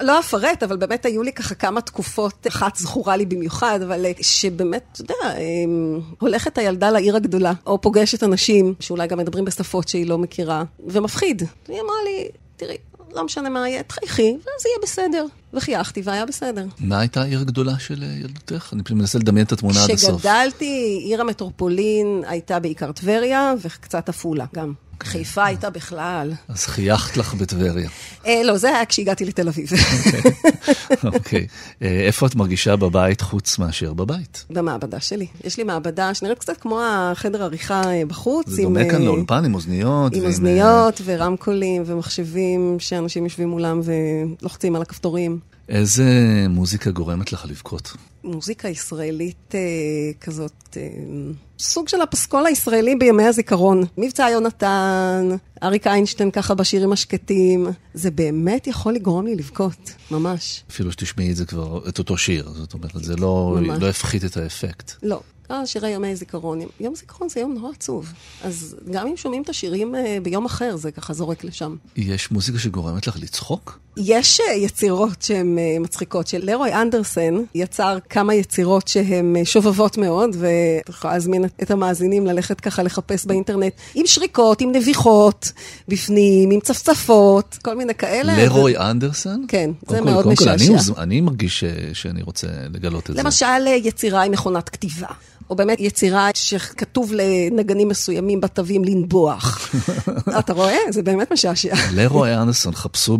[0.00, 4.12] לא אפרט, אבל באמת היו לי ככה כמה תקופות, אחת זכורה לי במיוחד, אבל אה,
[4.20, 5.40] שבאמת, אתה יודע, אה,
[6.18, 11.42] הולכת הילדה לעיר הגדולה, או פוגשת אנשים שאולי גם מדברים בשפות שהיא לא מכירה, ומפחיד.
[11.68, 12.76] היא אמרה לי, תראי,
[13.14, 15.26] לא משנה מה יהיה, תחייכי, ואז יהיה בסדר.
[15.54, 16.66] וחייכתי, והיה בסדר.
[16.78, 18.70] מה הייתה העיר הגדולה של אה, ילדותך?
[18.72, 20.20] אני פשוט מנסה לדמיין את התמונה עד הסוף.
[20.20, 24.72] כשגדלתי, עיר המטרופולין הייתה בעיקר טבריה, וקצת עפולה גם.
[25.02, 26.32] חיפה הייתה בכלל.
[26.48, 27.88] אז חייכת לך בטבריה.
[28.26, 29.68] אה, לא, זה היה כשהגעתי לתל אביב.
[31.14, 31.46] אוקיי.
[31.82, 34.44] אה, איפה את מרגישה בבית חוץ מאשר בבית?
[34.50, 35.26] במעבדה שלי.
[35.44, 38.48] יש לי מעבדה שנראית קצת כמו החדר עריכה אה, בחוץ.
[38.48, 40.14] זה דומה כאן לאולפן עם אוזניות.
[40.14, 43.80] עם אוזניות ורמקולים ומחשבים שאנשים יושבים מולם
[44.40, 45.53] ולוחצים על הכפתורים.
[45.68, 46.04] איזה
[46.48, 47.96] מוזיקה גורמת לך לבכות?
[48.24, 49.60] מוזיקה ישראלית אה,
[50.20, 50.88] כזאת, אה,
[51.58, 53.84] סוג של הפסקול הישראלי בימי הזיכרון.
[53.98, 55.28] מבצע יונתן,
[55.62, 57.66] אריק איינשטיין ככה בשירים השקטים.
[57.94, 60.64] זה באמת יכול לגרום לי לבכות, ממש.
[60.70, 63.82] אפילו שתשמעי את זה כבר, את אותו שיר, זאת אומרת, זה לא, ממש.
[63.82, 64.92] לא יפחית את האפקט.
[65.02, 65.20] לא.
[65.50, 66.58] אה, שירי ימי זיכרון.
[66.80, 68.12] יום זיכרון זה יום נורא עצוב.
[68.44, 71.76] אז גם אם שומעים את השירים אה, ביום אחר, זה ככה זורק לשם.
[71.96, 73.78] יש מוזיקה שגורמת לך לצחוק?
[73.96, 76.26] יש אה, יצירות שהן אה, מצחיקות.
[76.26, 82.60] של לרוי אנדרסן יצר כמה יצירות שהן שובבות מאוד, ואתה יכול להזמין את המאזינים ללכת
[82.60, 85.52] ככה לחפש באינטרנט עם שריקות, עם נביחות
[85.88, 88.44] בפנים, עם צפצפות, כל מיני כאלה.
[88.44, 89.40] לרוי זה- אנדרסן?
[89.48, 90.72] כן, זה קודם כל- מאוד קודם אני משעשע.
[90.72, 93.22] מוז- אני מרגיש ש- שאני רוצה לגלות את זה.
[93.22, 95.06] למשל, יצירה עם מכונת כתיבה.
[95.50, 99.74] או באמת יצירה שכתוב לנגנים מסוימים בתווים לנבוח.
[100.38, 100.76] אתה רואה?
[100.90, 101.74] זה באמת משעשע.
[101.96, 103.18] לרוי אנדרסון, חפשו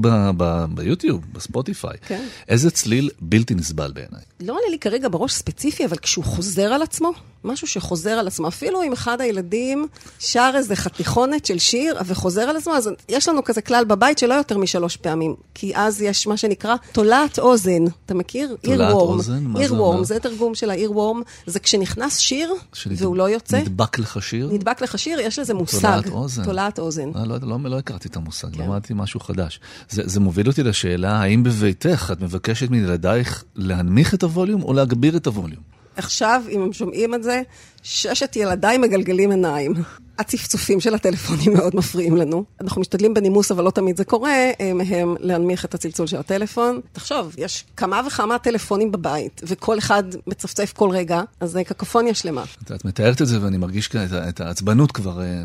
[0.68, 1.96] ביוטיוב, בספוטיפיי.
[2.06, 2.24] כן.
[2.48, 4.20] איזה צליל בלתי נסבל בעיניי.
[4.40, 7.12] לא עולה לי כרגע בראש ספציפי, אבל כשהוא חוזר על עצמו,
[7.44, 9.86] משהו שחוזר על עצמו, אפילו אם אחד הילדים
[10.18, 14.34] שר איזה חתיכונת של שיר וחוזר על עצמו, אז יש לנו כזה כלל בבית שלא
[14.34, 17.84] יותר משלוש פעמים, כי אז יש מה שנקרא תולעת אוזן.
[18.06, 18.56] אתה מכיר?
[18.62, 18.92] תולעת.
[18.92, 19.44] אוזן?
[19.44, 20.04] מה זה אומר?
[20.04, 24.50] זה תרגום של ה-earworm, זה כשנכנס שיר שנד- והוא לא יוצא, נדבק לך שיר?
[24.52, 25.80] נדבק לך שיר, יש לזה מושג.
[25.80, 26.44] תולעת אוזן.
[26.44, 27.10] תולעת אוזן.
[27.16, 28.62] אה, לא, לא, לא הכרתי את המושג, כן.
[28.62, 29.60] למדתי משהו חדש.
[29.90, 35.16] זה, זה מוביל אותי לשאלה, האם בביתך את מבקשת מילדייך להנמיך את הווליום או להגביר
[35.16, 35.73] את הווליום?
[35.96, 37.42] עכשיו, אם הם שומעים את זה,
[37.82, 39.74] ששת ילדיי מגלגלים עיניים.
[40.18, 42.44] הצפצופים של הטלפונים מאוד מפריעים לנו.
[42.60, 46.80] אנחנו משתדלים בנימוס, אבל לא תמיד זה קורה, אה, מהם להנמיך את הצלצול של הטלפון.
[46.92, 52.44] תחשוב, יש כמה וכמה טלפונים בבית, וכל אחד מצפצף כל רגע, אז זה קקופוניה שלמה.
[52.62, 53.90] את, מתארת את זה ואני מרגיש
[54.28, 55.42] את, העצבנות כבר אה,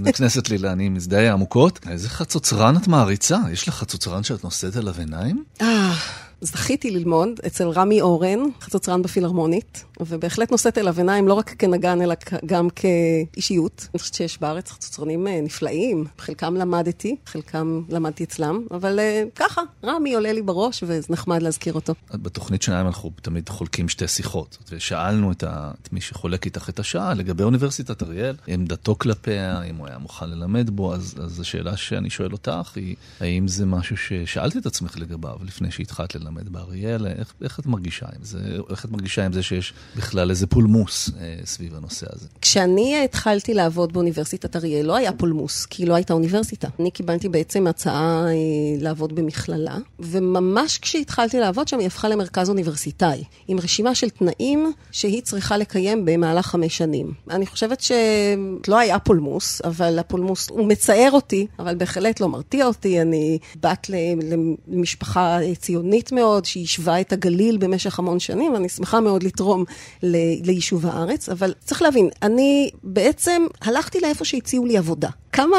[0.00, 1.80] נכנסת לי, אני מזדהה עמוקות.
[1.90, 3.38] איזה חצוצרן את מעריצה?
[3.52, 5.44] יש לך חצוצרן שאת נושאת עליו עיניים?
[6.40, 12.14] זכיתי ללמוד אצל רמי אורן, חצוצרן בפילהרמונית, ובהחלט נושאת אליו עיניים לא רק כנגן, אלא
[12.46, 13.88] גם כאישיות.
[13.94, 19.62] אני חושבת שיש בארץ חצוצרנים אה, נפלאים, חלקם למדתי, חלקם למדתי אצלם, אבל אה, ככה,
[19.84, 21.94] רמי עולה לי בראש, וזה נחמד להזכיר אותו.
[22.14, 26.78] בתוכנית שלהם אנחנו תמיד חולקים שתי שיחות, ושאלנו את, ה, את מי שחולק איתך את
[26.78, 31.76] השעה לגבי אוניברסיטת אריאל, עמדתו כלפיה, אם הוא היה מוכן ללמד בו, אז, אז השאלה
[31.76, 37.06] שאני שואל אותך היא, האם זה משהו ששאלת את עצמך לגביו לפני שהתחלת ללמד באריאל?
[37.06, 38.38] איך, איך את מרגישה עם זה?
[38.70, 42.26] איך את מרגישה עם זה שיש בכלל איזה פולמוס אה, סביב הנושא הזה?
[42.40, 46.68] כשאני התחלתי לעבוד באוניברסיטת אריאל, לא היה פולמוס, כי לא הייתה אוניברסיטה.
[46.80, 48.32] אני קיבלתי בעצם הצעה אה,
[48.80, 55.22] לעבוד במכללה, וממש כשהתחלתי לעבוד שם, היא הפכה למרכז אוניברסיטאי, עם רשימה של תנאים שהיא
[55.22, 57.12] צריכה לקיים במהלך חמש שנים.
[57.30, 63.02] אני חושבת שלא היה פולמוס, אבל הפולמוס, הוא מצער אותי, אבל בהחלט לא מרתיע אותי.
[63.02, 63.90] אני בת
[64.68, 69.64] למשפחה ציונית מאוד, שיישבה את הגליל במשך המון שנים, ואני שמחה מאוד לתרום
[70.02, 75.08] ל- ליישוב הארץ, אבל צריך להבין, אני בעצם הלכתי לאיפה שהציעו לי עבודה.
[75.32, 75.56] כמה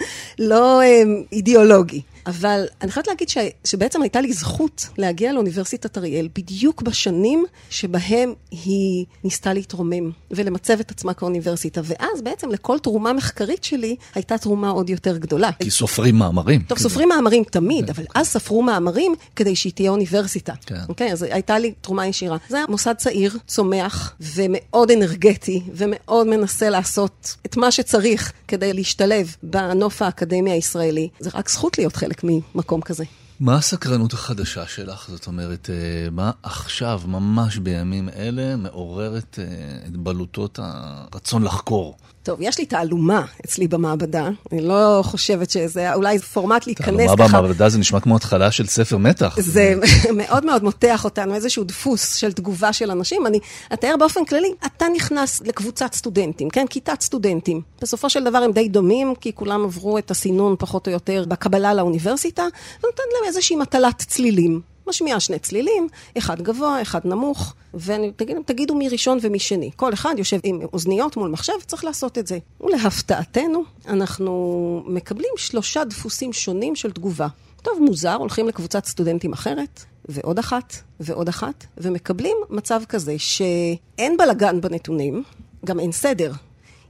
[0.38, 2.00] לא אמ, אידיאולוגי.
[2.26, 8.32] אבל אני חייבת להגיד ש, שבעצם הייתה לי זכות להגיע לאוניברסיטת אריאל בדיוק בשנים שבהם
[8.50, 11.80] היא ניסתה להתרומם ולמצב את עצמה כאוניברסיטה.
[11.84, 15.50] ואז בעצם לכל תרומה מחקרית שלי הייתה תרומה עוד יותר גדולה.
[15.52, 16.62] כי סופרים מאמרים.
[16.62, 20.52] טוב, סופרים מאמרים תמיד, אבל אז ספרו מאמרים כדי שהיא תהיה אוניברסיטה.
[20.66, 20.74] כן.
[20.88, 22.36] אוקיי, אז הייתה לי תרומה ישירה.
[22.48, 29.36] זה היה מוסד צעיר, צומח, ומאוד אנרגטי, ומאוד מנסה לעשות את מה שצריך כדי להשתלב
[29.42, 31.08] בנוף האקדמי הישראלי.
[31.18, 33.04] זה רק זכות להיות חלק ממקום כזה.
[33.40, 35.08] מה הסקרנות החדשה שלך?
[35.10, 39.44] זאת אומרת, אה, מה עכשיו, ממש בימים אלה, מעוררת אה,
[39.86, 41.96] את בלוטות הרצון לחקור?
[42.22, 47.28] טוב, יש לי תעלומה אצלי במעבדה, אני לא חושבת שזה, אולי זה פורמט להיכנס תעלומה
[47.28, 49.36] במעבדה זה נשמע כמו התחלה של ספר מתח.
[49.40, 49.74] זה
[50.20, 53.26] מאוד מאוד מותח אותנו, איזשהו דפוס של תגובה של אנשים.
[53.26, 53.38] אני
[53.72, 56.66] אתאר באופן כללי, אתה נכנס לקבוצת סטודנטים, כן?
[56.70, 57.60] כיתת סטודנטים.
[57.82, 61.74] בסופו של דבר הם די דומים, כי כולם עברו את הסינון פחות או יותר בקבלה
[61.74, 62.42] לאוניברסיטה,
[62.84, 64.60] ונותן להם איזושהי מטלת צלילים.
[64.86, 65.88] משמיע שני צלילים,
[66.18, 69.70] אחד גבוה, אחד נמוך, ותגידו תגידו מי ראשון ומי שני.
[69.76, 72.38] כל אחד יושב עם אוזניות מול מחשב, צריך לעשות את זה.
[72.60, 77.28] ולהפתעתנו, אנחנו מקבלים שלושה דפוסים שונים של תגובה.
[77.62, 84.60] טוב, מוזר, הולכים לקבוצת סטודנטים אחרת, ועוד אחת, ועוד אחת, ומקבלים מצב כזה שאין בלגן
[84.60, 85.22] בנתונים,
[85.64, 86.32] גם אין סדר.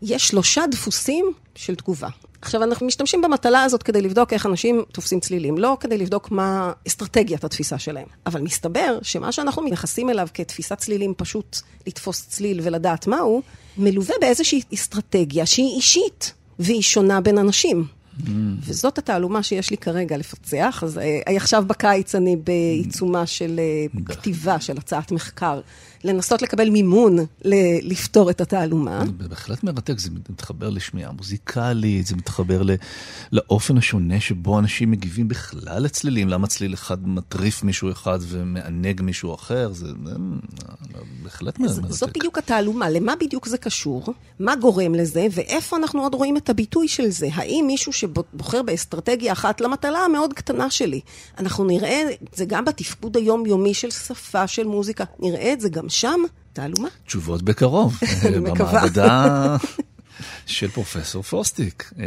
[0.03, 2.09] יש שלושה דפוסים של תגובה.
[2.43, 6.73] עכשיו, אנחנו משתמשים במטלה הזאת כדי לבדוק איך אנשים תופסים צלילים, לא כדי לבדוק מה
[6.89, 8.07] אסטרטגיית התפיסה שלהם.
[8.27, 13.43] אבל מסתבר שמה שאנחנו מייחסים אליו כתפיסת צלילים, פשוט לתפוס צליל ולדעת מהו,
[13.79, 17.85] מלווה באיזושהי אסטרטגיה שהיא אישית, והיא שונה בין אנשים.
[18.65, 20.83] וזאת התעלומה שיש לי כרגע לפצח.
[20.87, 25.61] אז אה, עכשיו בקיץ אני בעיצומה של אה, כתיבה של הצעת מחקר,
[26.05, 29.03] לנסות לקבל מימון ל- לפתור את התעלומה.
[29.07, 32.75] זה בהחלט מרתק, זה מתחבר לשמיעה מוזיקלית, זה מתחבר ל-
[33.33, 39.35] לאופן השונה שבו אנשים מגיבים בכלל לצלילים, למה צליל אחד מטריף מישהו אחד ומענג מישהו
[39.35, 40.13] אחר, זה זה
[41.23, 41.95] בהחלט אז מרתק.
[41.95, 44.05] זאת בדיוק התעלומה, למה בדיוק זה קשור,
[44.41, 47.29] מה גורם לזה, ואיפה אנחנו עוד רואים את הביטוי של זה.
[47.33, 51.01] האם מישהו שבוחר באסטרטגיה אחת למטלה המאוד קטנה שלי,
[51.39, 55.89] אנחנו נראה את זה גם בתפקוד היומיומי של שפה, של מוזיקה, נראה את זה גם
[55.91, 56.21] שם,
[56.53, 56.89] תעלומה.
[57.07, 58.71] תשובות בקרוב, אני מקווה.
[58.81, 59.57] במעבדה
[60.47, 61.93] של פרופסור פוסטיק.
[61.99, 62.05] אה,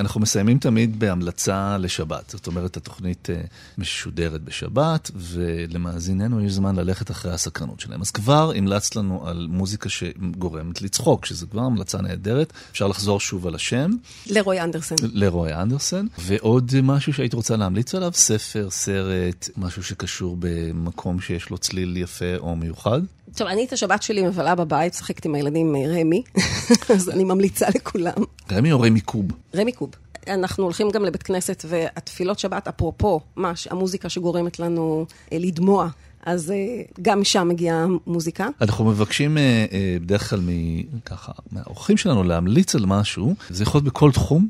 [0.00, 3.40] אנחנו מסיימים תמיד בהמלצה לשבת, זאת אומרת, התוכנית אה,
[3.78, 8.00] משודרת בשבת, ולמאזיננו יש זמן ללכת אחרי הסקרנות שלהם.
[8.00, 12.52] אז כבר המלצת לנו על מוזיקה שגורמת לצחוק, שזו כבר המלצה נהדרת.
[12.72, 13.90] אפשר לחזור שוב על השם,
[14.26, 14.94] לרוי אנדרסן.
[15.02, 16.06] לרוי אנדרסן.
[16.18, 22.36] ועוד משהו שהיית רוצה להמליץ עליו, ספר, סרט, משהו שקשור במקום שיש לו צליל יפה
[22.38, 23.00] או מיוחד.
[23.34, 26.22] טוב, אני את השבת שלי מבלה בבית, משחקת עם הילדים אה, רמי,
[26.94, 28.24] אז אני ממליצה לכולם.
[28.52, 29.24] רמי או רמי קוב?
[29.54, 29.90] רמי קוב.
[30.28, 35.88] אנחנו הולכים גם לבית כנסת, והתפילות שבת, אפרופו, מה, המוזיקה שגורמת לנו אה, לדמוע,
[36.26, 36.56] אז אה,
[37.02, 38.48] גם שם מגיעה מוזיקה.
[38.60, 43.78] אנחנו מבקשים אה, אה, בדרך כלל מ- ככה, מהאורחים שלנו להמליץ על משהו, זה יכול
[43.78, 44.48] להיות בכל תחום,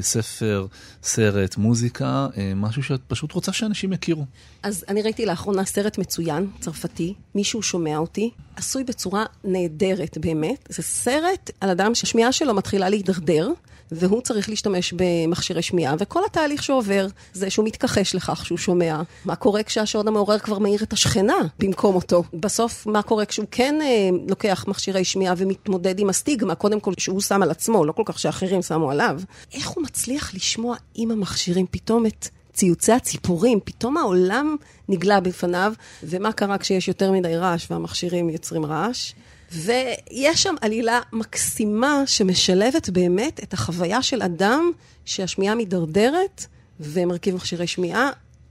[0.00, 0.66] ספר,
[1.02, 4.24] סרט, מוזיקה, משהו שאת פשוט רוצה שאנשים יכירו.
[4.62, 10.68] אז אני ראיתי לאחרונה סרט מצוין, צרפתי, מישהו שומע אותי, עשוי בצורה נהדרת באמת.
[10.68, 13.48] זה סרט על אדם שהשמיעה שלו מתחילה להידרדר.
[13.92, 19.02] והוא צריך להשתמש במכשירי שמיעה, וכל התהליך שעובר זה שהוא מתכחש לכך שהוא שומע.
[19.24, 22.22] מה קורה כשהשעון המעורר כבר מאיר את השכנה במקום אותו?
[22.34, 27.20] בסוף, מה קורה כשהוא כן אה, לוקח מכשירי שמיעה ומתמודד עם הסטיגמה, קודם כל שהוא
[27.20, 29.20] שם על עצמו, לא כל כך שאחרים שמו עליו.
[29.54, 34.56] איך הוא מצליח לשמוע עם המכשירים פתאום את ציוצי הציפורים, פתאום העולם
[34.88, 35.72] נגלה בפניו,
[36.02, 39.12] ומה קרה כשיש יותר מדי רעש והמכשירים יוצרים רעש?
[39.52, 44.70] ויש שם עלילה מקסימה שמשלבת באמת את החוויה של אדם
[45.04, 46.46] שהשמיעה מידרדרת
[46.80, 48.10] ומרכיב מכשירי שמיעה,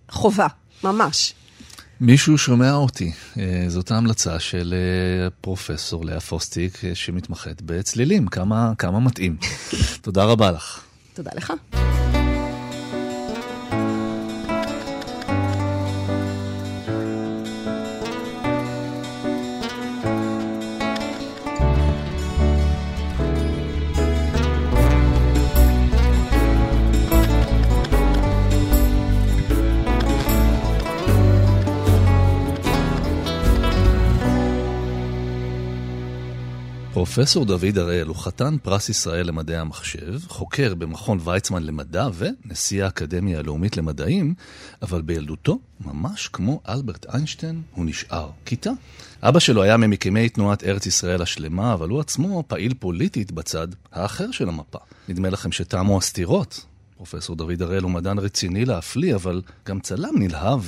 [0.10, 0.48] חובה,
[0.84, 1.34] ממש.
[2.02, 8.74] מישהו שומע אותי, אה, זאת ההמלצה של אה, פרופסור לאה פוסטיק, אה, שמתמחת בצלילים, כמה,
[8.78, 9.38] כמה מתאים.
[10.02, 10.82] תודה רבה לך.
[11.14, 11.54] תודה לך.
[37.00, 43.40] פרופסור דוד הראל הוא חתן פרס ישראל למדעי המחשב, חוקר במכון ויצמן למדע ונשיא האקדמיה
[43.40, 44.34] הלאומית למדעים,
[44.82, 48.72] אבל בילדותו, ממש כמו אלברט איינשטיין, הוא נשאר כיתה.
[49.22, 54.32] אבא שלו היה ממקימי תנועת ארץ ישראל השלמה, אבל הוא עצמו פעיל פוליטית בצד האחר
[54.32, 54.80] של המפה.
[55.10, 56.66] נדמה לכם שתמו הסתירות.
[57.00, 60.60] פרופסור דוד הראל הוא מדען רציני להפליא, אבל גם צלם נלהב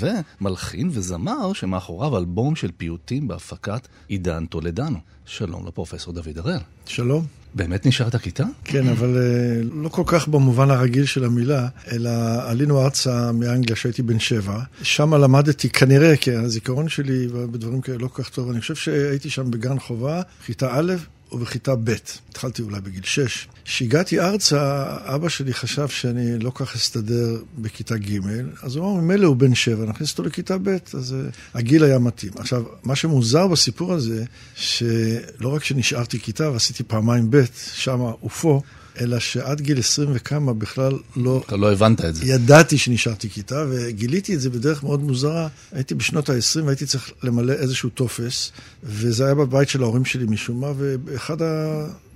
[0.41, 4.97] ומלחין וזמר שמאחוריו אלבום של פיוטים בהפקת עידן טולדנו.
[5.25, 6.59] שלום לפרופסור דוד הראל.
[6.85, 7.25] שלום.
[7.53, 8.43] באמת נשארת כיתה?
[8.63, 12.09] כן, אבל אה, לא כל כך במובן הרגיל של המילה, אלא
[12.43, 14.59] עלינו ארצה מאנגליה כשהייתי בן שבע.
[14.81, 19.29] שם למדתי כנראה, כי הזיכרון שלי בדברים כאלה לא כל כך טוב, אני חושב שהייתי
[19.29, 20.93] שם בגן חובה, כיתה א'
[21.31, 21.95] ובכיתה ב'.
[22.29, 23.47] התחלתי אולי בגיל שש.
[23.65, 28.19] כשהגעתי ארצה, אבא שלי חשב שאני לא כך אסתדר בכיתה ג',
[28.63, 31.99] אז הוא אמר, ממילא הוא בן שבע, נכניס אותו לכיתה ב', אז uh, הגיל היה
[31.99, 32.31] מתאים.
[32.35, 38.61] עכשיו, מה שמוזר בסיפור הזה, שלא רק שנשארתי כיתה ועשיתי פעמיים ב', שמה ופה,
[38.99, 41.43] אלא שעד גיל 20 וכמה בכלל לא...
[41.45, 42.25] אתה לא הבנת את זה.
[42.25, 45.47] ידעתי שנשארתי כיתה, וגיליתי את זה בדרך מאוד מוזרה.
[45.71, 48.51] הייתי בשנות ה-20 והייתי צריך למלא איזשהו טופס,
[48.83, 51.37] וזה היה בבית של ההורים שלי משום מה, ואחד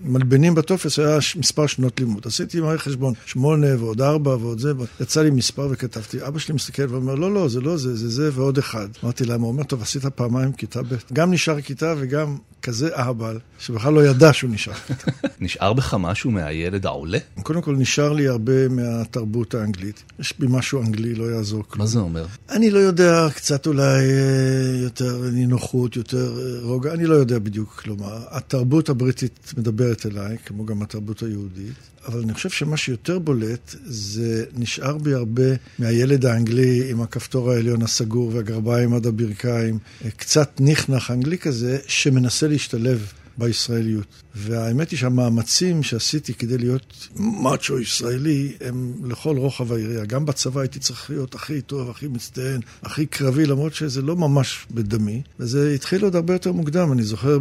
[0.03, 2.27] המלבנים בטופס היה מספר שנות לימוד.
[2.27, 6.27] עשיתי מערכת חשבון, שמונה ועוד ארבע ועוד זה, יצא לי מספר וכתבתי.
[6.27, 8.87] אבא שלי מסתכל ואומר, לא, לא, זה לא זה, זה זה ועוד אחד.
[9.03, 10.95] אמרתי למה, הוא אומר, טוב, עשית פעמיים כיתה ב'.
[11.13, 14.73] גם נשאר כיתה וגם כזה אהבל, שבכלל לא ידע שהוא נשאר.
[15.41, 17.17] נשאר בך משהו מהילד העולה?
[17.43, 20.03] קודם כל, נשאר לי הרבה מהתרבות האנגלית.
[20.19, 21.79] יש בי משהו אנגלי, לא יעזור כלום.
[21.79, 22.25] מה זה אומר?
[22.49, 27.81] אני לא יודע, קצת אולי אה, יותר נינוחות, יותר אה, רוגע, אני לא יודע בדיוק
[27.83, 28.23] כלומר.
[28.29, 31.73] התרבות הבריטית מדברת אליי, כמו גם התרבות היהודית,
[32.07, 35.43] אבל אני חושב שמה שיותר בולט, זה נשאר בי הרבה
[35.79, 39.79] מהילד האנגלי עם הכפתור העליון הסגור והגרביים עד הברכיים,
[40.17, 43.13] קצת ניחנח אנגלי כזה, שמנסה להשתלב.
[43.37, 44.23] בישראליות.
[44.35, 50.05] והאמת היא שהמאמצים שעשיתי כדי להיות מאצ'ו ישראלי הם לכל רוחב העירייה.
[50.05, 54.65] גם בצבא הייתי צריך להיות הכי טוב, הכי מצטיין, הכי קרבי, למרות שזה לא ממש
[54.71, 55.21] בדמי.
[55.39, 56.91] וזה התחיל עוד הרבה יותר מוקדם.
[56.91, 57.39] אני זוכר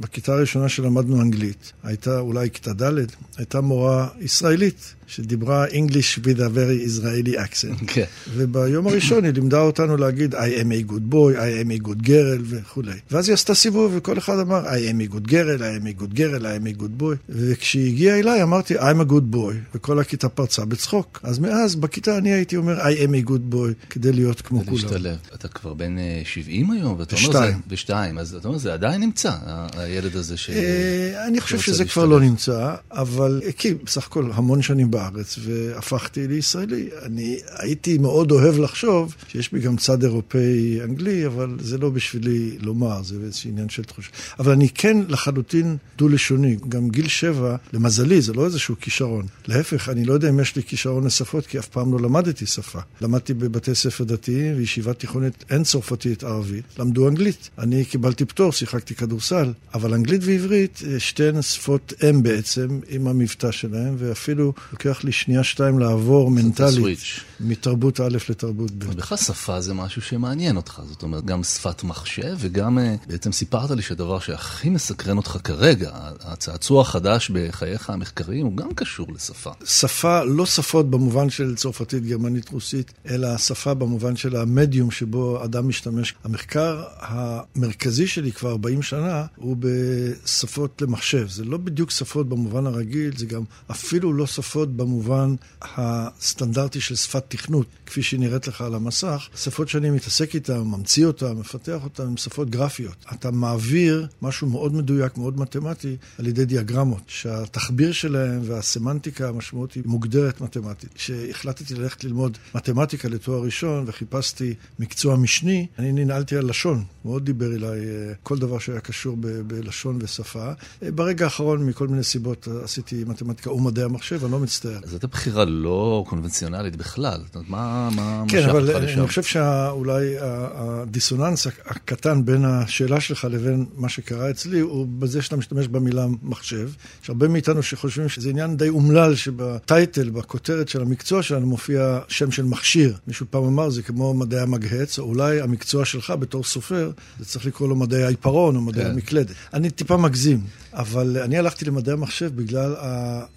[0.00, 4.94] בכיתה הראשונה שלמדנו אנגלית, הייתה אולי כיתה ד', הייתה מורה ישראלית.
[5.06, 7.84] שדיברה English with a very Israeli accent.
[7.94, 8.04] כן.
[8.34, 12.06] וביום הראשון היא לימדה אותנו להגיד I am a good boy, I am a good
[12.06, 12.92] girl וכולי.
[13.10, 16.66] ואז היא עשתה סיבוב וכל אחד אמר I am a good girl, Girl, I am
[16.66, 17.16] a good boy.
[17.28, 21.20] וכשהיא הגיעה אליי אמרתי I'm a good boy, וכל הכיתה פרצה בצחוק.
[21.22, 24.72] אז מאז בכיתה אני הייתי אומר I am a good boy, כדי להיות כמו כולם.
[24.72, 25.16] להשתלב.
[25.34, 27.32] אתה כבר בן 70 היום, ואתה אומר.
[27.32, 27.52] זה...
[27.68, 28.18] ושתיים.
[28.18, 29.32] אז אתה אומר, זה עדיין נמצא,
[29.76, 30.50] הילד הזה ש...
[30.50, 32.04] אה, אני חושב שזה כבר.
[32.04, 36.88] לא נמצא, אבל אה, כי בסך הכל המון שנים בארץ, והפכתי לישראלי.
[37.02, 43.02] אני הייתי מאוד אוהב לחשוב שיש בי גם צד אירופאי-אנגלי, אבל זה לא בשבילי לומר,
[43.02, 44.10] זה איזשהו עניין של תחושה.
[44.38, 46.56] אבל אני כן לחלוטין דו-לשוני.
[46.68, 49.26] גם גיל שבע, למזלי, זה לא איזשהו כישרון.
[49.46, 52.78] להפך, אני לא יודע אם יש לי כישרון לשפות, כי אף פעם לא למדתי שפה.
[53.00, 57.50] למדתי בבתי ספר דתיים וישיבה תיכונית, אין צרפתית ערבית, למדו אנגלית.
[57.58, 63.50] אני קיבלתי פטור, שיחקתי כדורסל, אבל אנגלית ועברית, אה, שתיהן שפות אם בעצם, עם המבטא
[63.50, 66.98] שלהם, ואפילו לוקח לי שנייה שתיים לעבור מנטלית.
[67.40, 68.84] מתרבות א' לתרבות ב'.
[68.84, 73.70] בכלל שפה זה משהו שמעניין אותך, זאת אומרת, גם שפת מחשב, וגם אה, בעצם סיפרת
[73.70, 79.50] לי שהדבר שהכי מסקרן אותך כרגע, הצעצוע החדש בחייך המחקריים, הוא גם קשור לשפה.
[79.64, 85.68] שפה, לא שפות במובן של צרפתית, גרמנית, רוסית, אלא שפה במובן של המדיום שבו אדם
[85.68, 86.14] משתמש.
[86.24, 91.28] המחקר המרכזי שלי כבר 40 שנה הוא בשפות למחשב.
[91.28, 97.24] זה לא בדיוק שפות במובן הרגיל, זה גם אפילו לא שפות במובן הסטנדרטי של שפת
[97.28, 99.28] תכנות, כפי שהיא נראית לך על המסך.
[99.36, 103.04] שפות שאני מתעסק איתן, ממציא אותן, מפתח אותן, הן שפות גרפיות.
[103.12, 109.82] אתה מעביר משהו מאוד מדויק, מאוד מתמטי, על ידי דיאגרמות, שהתחביר שלהם והסמנטיקה, המשמעות היא
[109.86, 110.94] מוגדרת מתמטית.
[110.94, 116.84] כשהחלטתי ללכת ללמוד מתמטיקה לתואר ראשון וחיפשתי מקצוע משני, אני ננעלתי על לשון.
[117.04, 120.52] מאוד דיבר אליי אה, כל דבר שהיה קשור ב- בלשון ושפה.
[120.82, 124.80] אה, ברגע האחרון, מכל מיני סיבות, אה, עשיתי מתמטיקה ומדעי המחשב, אני לא מצטער.
[124.84, 127.20] זו בחירה לא קונבנציונלית בכלל.
[127.26, 129.06] זאת אומרת, מה מה כן, משך אבל אני?
[129.06, 135.68] חושב שאולי הדיסוננס הקטן בין השאלה שלך לבין מה שקרה אצלי, הוא בזה שאתה משתמש
[135.68, 136.70] במילה מחשב.
[137.02, 142.30] יש הרבה מאיתנו שחושבים שזה עניין די אומלל, שבטייטל, בכותרת של המקצוע שלנו, מופיע שם
[142.30, 142.96] של מכשיר.
[143.06, 147.46] מישהו פעם אמר, זה כמו מדעי המגהץ, או אולי המקצוע שלך בתור סופר, זה צריך
[147.46, 148.90] לקרוא לו מדעי העיפרון או מדעי כן.
[148.90, 149.34] המקלדת.
[149.54, 150.40] אני טיפה מגזים,
[150.72, 152.74] אבל אני הלכתי למדעי המחשב בגלל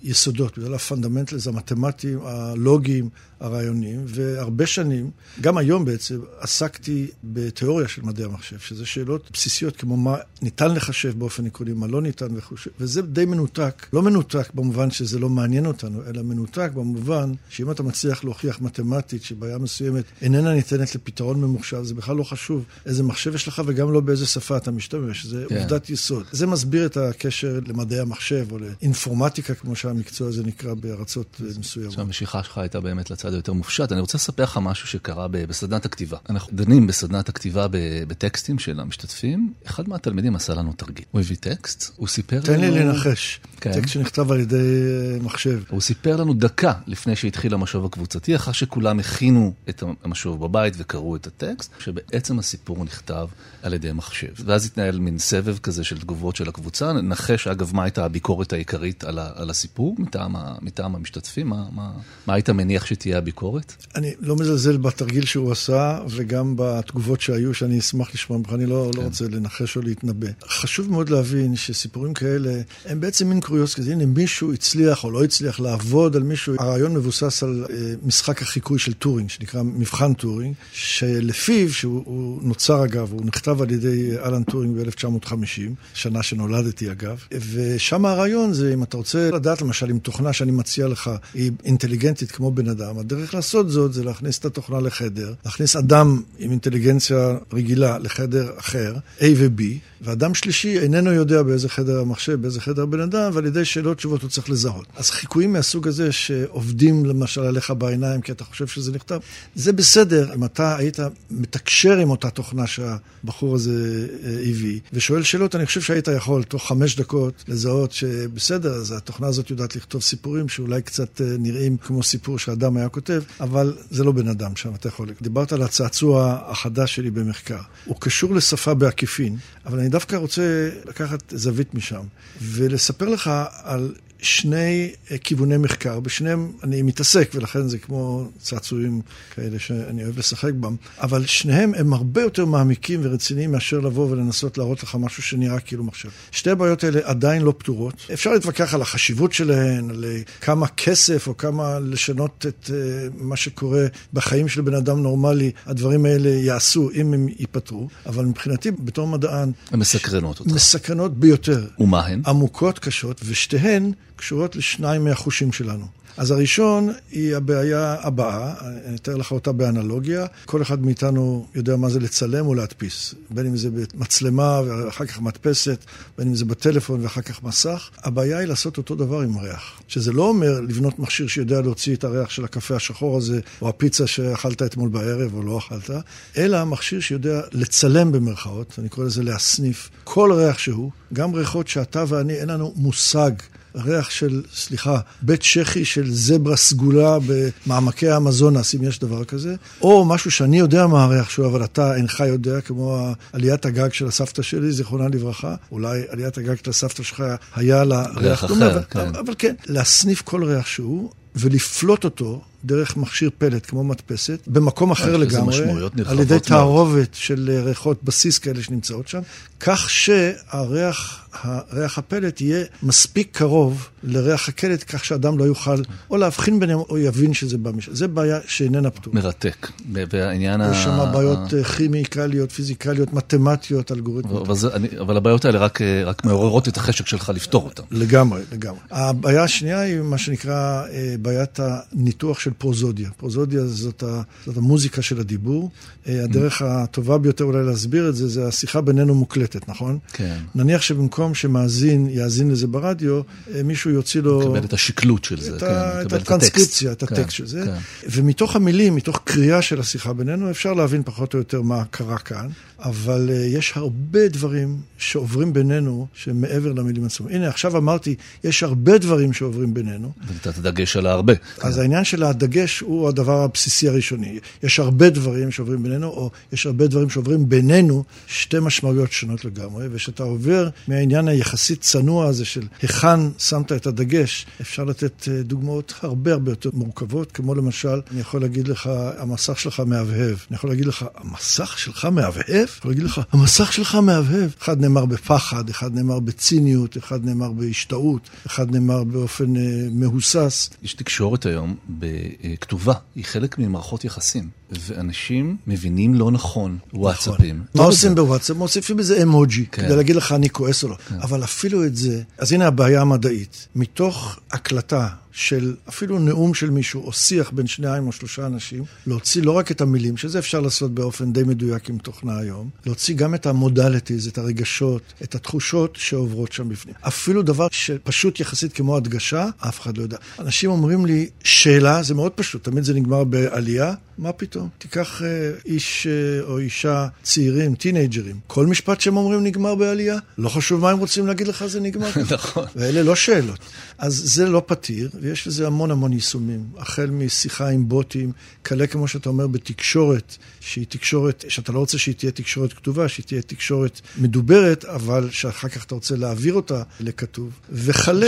[0.03, 5.09] היסודות, בגלל ה fundamentals המתמטיים, הלוגיים, הרעיוניים, והרבה שנים,
[5.41, 11.19] גם היום בעצם, עסקתי בתיאוריה של מדעי המחשב, שזה שאלות בסיסיות כמו מה ניתן לחשב
[11.19, 15.65] באופן עקרוני, מה לא ניתן וכו', וזה די מנותק, לא מנותק במובן שזה לא מעניין
[15.65, 21.83] אותנו, אלא מנותק במובן שאם אתה מצליח להוכיח מתמטית שבעיה מסוימת איננה ניתנת לפתרון ממוחשב,
[21.83, 25.45] זה בכלל לא חשוב איזה מחשב יש לך וגם לא באיזה שפה אתה משתמש, זה
[25.49, 25.55] כן.
[25.55, 26.23] עובדת יסוד.
[26.31, 31.91] זה מסביר את הקשר למדעי המחשב או לאינפורמטיקה, כמו שהמקצוע הזה נקרא בארצות מסוימות.
[31.91, 33.91] עכשיו המשיכה שלך הייתה באמת לצד היותר מופשט.
[33.91, 36.17] אני רוצה לספר לך משהו שקרה בסדנת הכתיבה.
[36.29, 39.53] אנחנו דנים בסדנת הכתיבה ב- בטקסטים של המשתתפים.
[39.65, 41.05] אחד מהתלמידים עשה לנו תרגיל.
[41.11, 42.91] הוא הביא טקסט, הוא סיפר תן לי לנו...
[42.91, 43.39] לנחש.
[43.61, 43.73] כן.
[43.73, 45.61] טקסט שנכתב על ידי אה, מחשב.
[45.69, 51.15] הוא סיפר לנו דקה לפני שהתחיל המשוב הקבוצתי, אחר שכולם הכינו את המשוב בבית וקראו
[51.15, 53.27] את הטקסט, שבעצם הסיפור נכתב
[53.63, 54.27] על ידי מחשב.
[54.45, 56.93] ואז התנהל מין סבב כזה של תגובות של הקבוצה.
[56.93, 61.47] נחש, אגב, מה הייתה הביקורת העיקרית על, ה- על הסיפור מטעם, ה- מטעם המשתתפים?
[61.47, 61.91] מה, מה,
[62.27, 63.73] מה היית מניח שתהיה הביקורת?
[63.95, 68.89] אני לא מזלזל בתרגיל שהוא עשה, וגם בתגובות שהיו, שאני אשמח לשמוע ממך, אני לא,
[68.93, 68.99] כן.
[68.99, 70.27] לא רוצה לנחש או להתנבא.
[70.49, 73.91] חשוב מאוד להבין שסיפורים כאלה הם בעצם מין קוריוז כזה.
[73.91, 76.55] הנה, מישהו הצליח או לא הצליח לעבוד על מישהו.
[76.59, 82.85] הרעיון מבוסס על אה, משחק החיקוי של טורינג, שנקרא מבחן טורינג, שלפיו, שהוא הוא נוצר
[82.85, 85.61] אגב, הוא נכתב על ידי אלן טורינג ב-1950,
[85.93, 90.87] שנה שנולדתי אגב, ושם הרעיון זה, אם אתה רוצה לדעת למשל אם תוכנה שאני מציע
[90.87, 95.75] לך היא אינטליגנטית כמו בן אדם, הדרך לעשות זאת זה להכניס את התוכנה לחדר, להכניס
[95.75, 99.61] אדם עם אינטליגנציה רגילה לחדר אחר, A ו-B,
[100.01, 103.97] ואדם שלישי איננו איננו יודע באיזה חדר המחשב, באיזה חדר הבן אדם, ועל ידי שאלות
[103.97, 104.85] תשובות הוא צריך לזהות.
[104.95, 109.19] אז חיקויים מהסוג הזה שעובדים למשל עליך בעיניים, כי אתה חושב שזה נכתב,
[109.55, 110.99] זה בסדר אם אתה היית
[111.31, 116.67] מתקשר עם אותה תוכנה שהבחור הזה אה, הביא, ושואל שאלות, אני חושב שהיית יכול תוך
[116.67, 122.03] חמש דקות לזהות שבסדר, אז התוכנה הזאת יודעת לכתוב סיפורים שאולי קצת אה, נראים כמו
[122.03, 125.07] סיפור שאדם היה כותב, אבל זה לא בן אדם שם, אתה יכול...
[125.21, 127.59] דיברת על הצעצוע החדש שלי במחקר.
[127.85, 130.69] הוא קשור לשפה בעקיפין, אבל אני דווקא רוצה
[131.01, 132.03] לקחת זווית משם,
[132.41, 133.31] ולספר לך
[133.63, 139.01] על שני אה, כיווני מחקר, בשניהם אני מתעסק, ולכן זה כמו צעצועים
[139.35, 144.57] כאלה שאני אוהב לשחק בם, אבל שניהם הם הרבה יותר מעמיקים ורציניים מאשר לבוא ולנסות
[144.57, 146.09] להראות לך משהו שנראה כאילו מחשב.
[146.31, 147.93] שתי הבעיות האלה עדיין לא פתורות.
[148.13, 153.35] אפשר להתווכח על החשיבות שלהן, על אה, כמה כסף או כמה לשנות את אה, מה
[153.35, 159.07] שקורה בחיים של בן אדם נורמלי, הדברים האלה יעשו אם הם ייפתרו, אבל מבחינתי, בתור
[159.07, 159.51] מדען...
[159.71, 160.51] הן מסקרנות אותך.
[160.51, 161.67] מסקרנות ביותר.
[161.79, 162.21] ומה הן?
[162.25, 165.85] עמוקות, קשות, ושתיהן קשורות לשניים מהחושים שלנו.
[166.17, 168.53] אז הראשון היא הבעיה הבאה,
[168.85, 170.25] אני אתאר לך אותה באנלוגיה.
[170.45, 175.21] כל אחד מאיתנו יודע מה זה לצלם או להדפיס, בין אם זה במצלמה ואחר כך
[175.21, 175.85] מדפסת,
[176.17, 177.89] בין אם זה בטלפון ואחר כך מסך.
[178.03, 179.81] הבעיה היא לעשות אותו דבר עם ריח.
[179.87, 184.07] שזה לא אומר לבנות מכשיר שיודע להוציא את הריח של הקפה השחור הזה, או הפיצה
[184.07, 185.89] שאכלת אתמול בערב או לא אכלת,
[186.37, 192.03] אלא מכשיר שיודע לצלם במרכאות, אני קורא לזה להסניף, כל ריח שהוא, גם ריחות שאתה
[192.07, 193.31] ואני אין לנו מושג.
[193.75, 200.05] ריח של, סליחה, בית צ'כי של זברה סגולה במעמקי האמזונס, אם יש דבר כזה, או
[200.05, 204.41] משהו שאני יודע מה הריח שלו, אבל אתה אינך יודע, כמו עליית הגג של הסבתא
[204.41, 205.55] שלי, זיכרונה לברכה.
[205.71, 207.23] אולי עליית הגג של הסבתא שלך
[207.55, 209.15] היה לה ריח דומה, אבל, כן.
[209.15, 211.11] אבל כן, להסניף כל ריח שהוא.
[211.39, 215.57] ולפלוט אותו דרך מכשיר פלט כמו מדפסת, במקום אחר לזה לגמרי,
[216.05, 216.39] על ידי.
[216.39, 219.21] תערובת של אה, ריחות בסיס כאלה שנמצאות שם,
[219.59, 226.59] כך שהריח, הריח הפלט יהיה מספיק קרוב לריח הקלט, כך שאדם לא יוכל או להבחין
[226.59, 227.95] ביניהם או יבין שזה בא משם.
[227.95, 229.21] זה בעיה שאיננה פתורה.
[229.21, 229.67] מרתק.
[229.91, 230.71] והעניין ה...
[230.71, 234.45] יש שם בעיות אה, כימיקליות, פיזיקליות, מתמטיות, אלגוריתמיות.
[234.45, 237.83] אבל, זה, אני, אבל הבעיות האלה רק, אה, רק מעוררות את החשק שלך לפתור אותן.
[237.91, 238.79] לגמרי, לגמרי.
[238.91, 243.09] הבעיה השנייה היא מה שנקרא אה, בעיית הניתוח של פרוזודיה.
[243.17, 245.71] פרוזודיה זאת, ה, זאת המוזיקה של הדיבור.
[246.07, 249.99] אה, הדרך הטובה ביותר אולי להסביר את זה, זה השיחה בינינו מוקלטת, נכון?
[250.13, 250.37] כן.
[250.55, 253.21] נניח שבמקום שמאזין יאזין לזה ברדיו,
[253.55, 254.39] אה, מישהו יוציא לו...
[254.39, 257.47] מקבל את השקלוט של זה, את, כן, ה, את מקבל הטרנסקריפציה, את כן, הטקסט של
[257.47, 257.63] זה.
[257.65, 257.73] כן.
[258.09, 262.47] ומתוך המילים, מתוך קריאה של השיחה בינינו, אפשר להבין פחות או יותר מה קרה כאן.
[262.79, 267.27] אבל uh, יש הרבה דברים שעוברים בינינו שהם מעבר למילים עצמם.
[267.27, 270.11] הנה, עכשיו אמרתי, יש הרבה דברים שעוברים בינינו.
[270.27, 271.33] ונתת דגש על הרבה.
[271.61, 274.39] אז העניין של הדגש הוא הדבר הבסיסי הראשוני.
[274.63, 279.87] יש הרבה דברים שעוברים בינינו, או יש הרבה דברים שעוברים בינינו, שתי משמעויות שונות לגמרי,
[279.91, 280.69] וכשאתה עובר
[281.07, 286.51] מהעניין היחסית צנוע הזה של היכן שמת את הדגש, אפשר לתת אה, דוגמאות הרבה הרבה
[286.51, 290.37] יותר מורכבות, כמו למשל, אני יכול להגיד לך, המסך שלך מהבהב.
[290.49, 292.45] אני יכול להגיד לך, המסך שלך מהבהב?
[292.49, 294.49] אני יכול להגיד לך, המסך שלך מהבהב.
[294.61, 300.69] אחד נאמר בפחד, אחד נאמר בציניות, אחד נאמר בהשתאות, אחד נאמר באופן אה, מהוסס.
[300.83, 307.55] יש תקשורת היום הכתובה, היא חלק ממערכות יחסים, ואנשים מבינים לא נכון וואטסאפים.
[307.75, 308.15] מה לא עושים.
[308.15, 308.57] בוואטסאפ?
[308.57, 309.81] מוסיפים איזה אמוג'י, כן.
[309.81, 310.97] כדי להגיד לך אני כועס או לא.
[311.21, 313.67] אבל אפילו את זה, אז הנה הבעיה המדעית.
[313.75, 319.43] מתוך הקלטה של אפילו נאום של מישהו, או שיח בין שניים או שלושה אנשים, להוציא
[319.43, 323.35] לא רק את המילים, שזה אפשר לעשות באופן די מדויק עם תוכנה היום, להוציא גם
[323.35, 326.95] את ה modalities, את הרגשות, את התחושות שעוברות שם בפנים.
[327.01, 330.17] אפילו דבר שפשוט יחסית כמו הדגשה, אף אחד לא יודע.
[330.39, 334.69] אנשים אומרים לי, שאלה, זה מאוד פשוט, תמיד זה נגמר בעלייה, מה פתאום?
[334.77, 340.49] תיקח אה, איש אה, או אישה צעירים, טינאייג'רים, כל משפט שהם אומרים נגמר בעלייה, לא
[340.49, 342.09] חשוב מה הם רוצים להגיד לך, זה נגמר.
[342.31, 342.65] נכון.
[342.75, 343.59] ואלה לא שאלות.
[343.97, 346.65] אז זה לא פתיר, ויש לזה המון המון יישומים.
[346.77, 348.31] החל משיחה עם בוטים,
[348.63, 353.25] כאלה כמו שאתה אומר בתקשורת, שהיא תקשורת, שאתה לא רוצה שהיא תהיה תקשורת כתובה, שהיא
[353.25, 357.49] תהיה תקשורת מדוברת, אבל שאחר כך אתה רוצה להעביר אותה לכתוב.
[357.71, 358.27] וכלה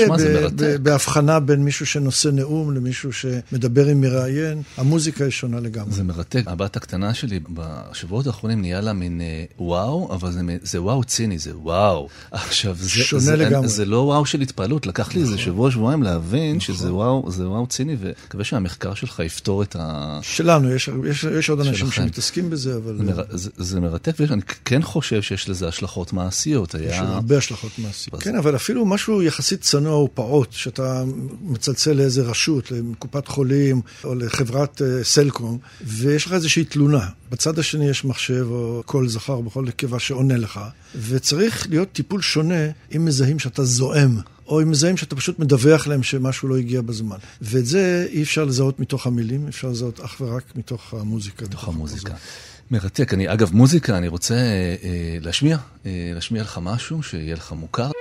[0.81, 4.61] בהבחנה בין מישהו שנושא נאום למישהו שמדבר עם מראיין.
[4.77, 5.78] המוזיקה היא שונה לגמרי.
[5.89, 6.43] זה מרתק.
[6.47, 11.39] הבת הקטנה שלי בשבועות האחרונים נהיה לה מין אה, וואו, אבל זה, זה וואו ציני,
[11.39, 12.07] זה וואו.
[12.32, 13.67] עכשיו, זה, שונה זה, לגמרי.
[13.67, 17.67] זה לא וואו של התפעלות, לקח לי איזה שבוע, שבועיים להבין שזה וואו, זה וואו
[17.67, 20.19] ציני, ומקווה שהמחקר שלך יפתור את ה...
[20.21, 22.01] שלנו, יש, יש, יש עוד אנשים שלכם.
[22.01, 23.23] שמתעסקים בזה, אבל זה, מר...
[23.30, 26.73] זה, זה מרתק, ואני כן חושב שיש לזה השלכות מעשיות.
[26.73, 27.03] יש היה...
[27.03, 28.13] לו הרבה השלכות מעשיות.
[28.13, 31.03] אז- כן, אבל אפילו משהו יחסית צנוע ופעוט, שאתה
[31.41, 37.07] מצלצל לאיזה רשות, לקופת חולים או לחברת אה, סלקום, ויש לך איזושהי תלונה.
[37.32, 40.59] בצד השני יש מחשב או קול זכר בכל נקבה שעונה לך,
[41.07, 44.17] וצריך להיות טיפול שונה אם מזהים שאתה זועם.
[44.47, 47.17] או אם מזהים שאתה פשוט מדווח להם שמשהו לא הגיע בזמן.
[47.41, 51.45] ואת זה אי אפשר לזהות מתוך המילים, אפשר לזהות אך ורק מתוך המוזיקה.
[51.45, 52.13] מתוך המוזיקה.
[52.72, 53.13] מרתק.
[53.13, 57.91] אני, אגב, מוזיקה, אני רוצה אה, להשמיע, אה, להשמיע לך משהו שיהיה לך מוכר.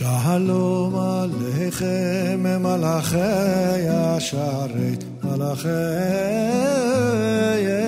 [0.00, 5.68] שלום עליכם מלאכי השרת, מלאכי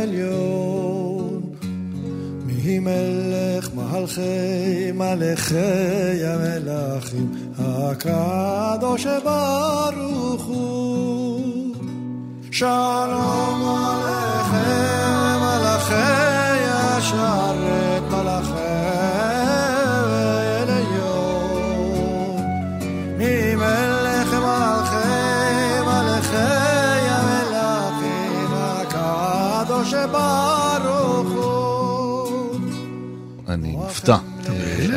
[0.02, 1.40] עליון.
[2.46, 11.74] מי מלך מלכי מלאכי המלכים, הקדוש ברוך הוא.
[12.50, 18.02] שלום עליכם מלאכי השרת,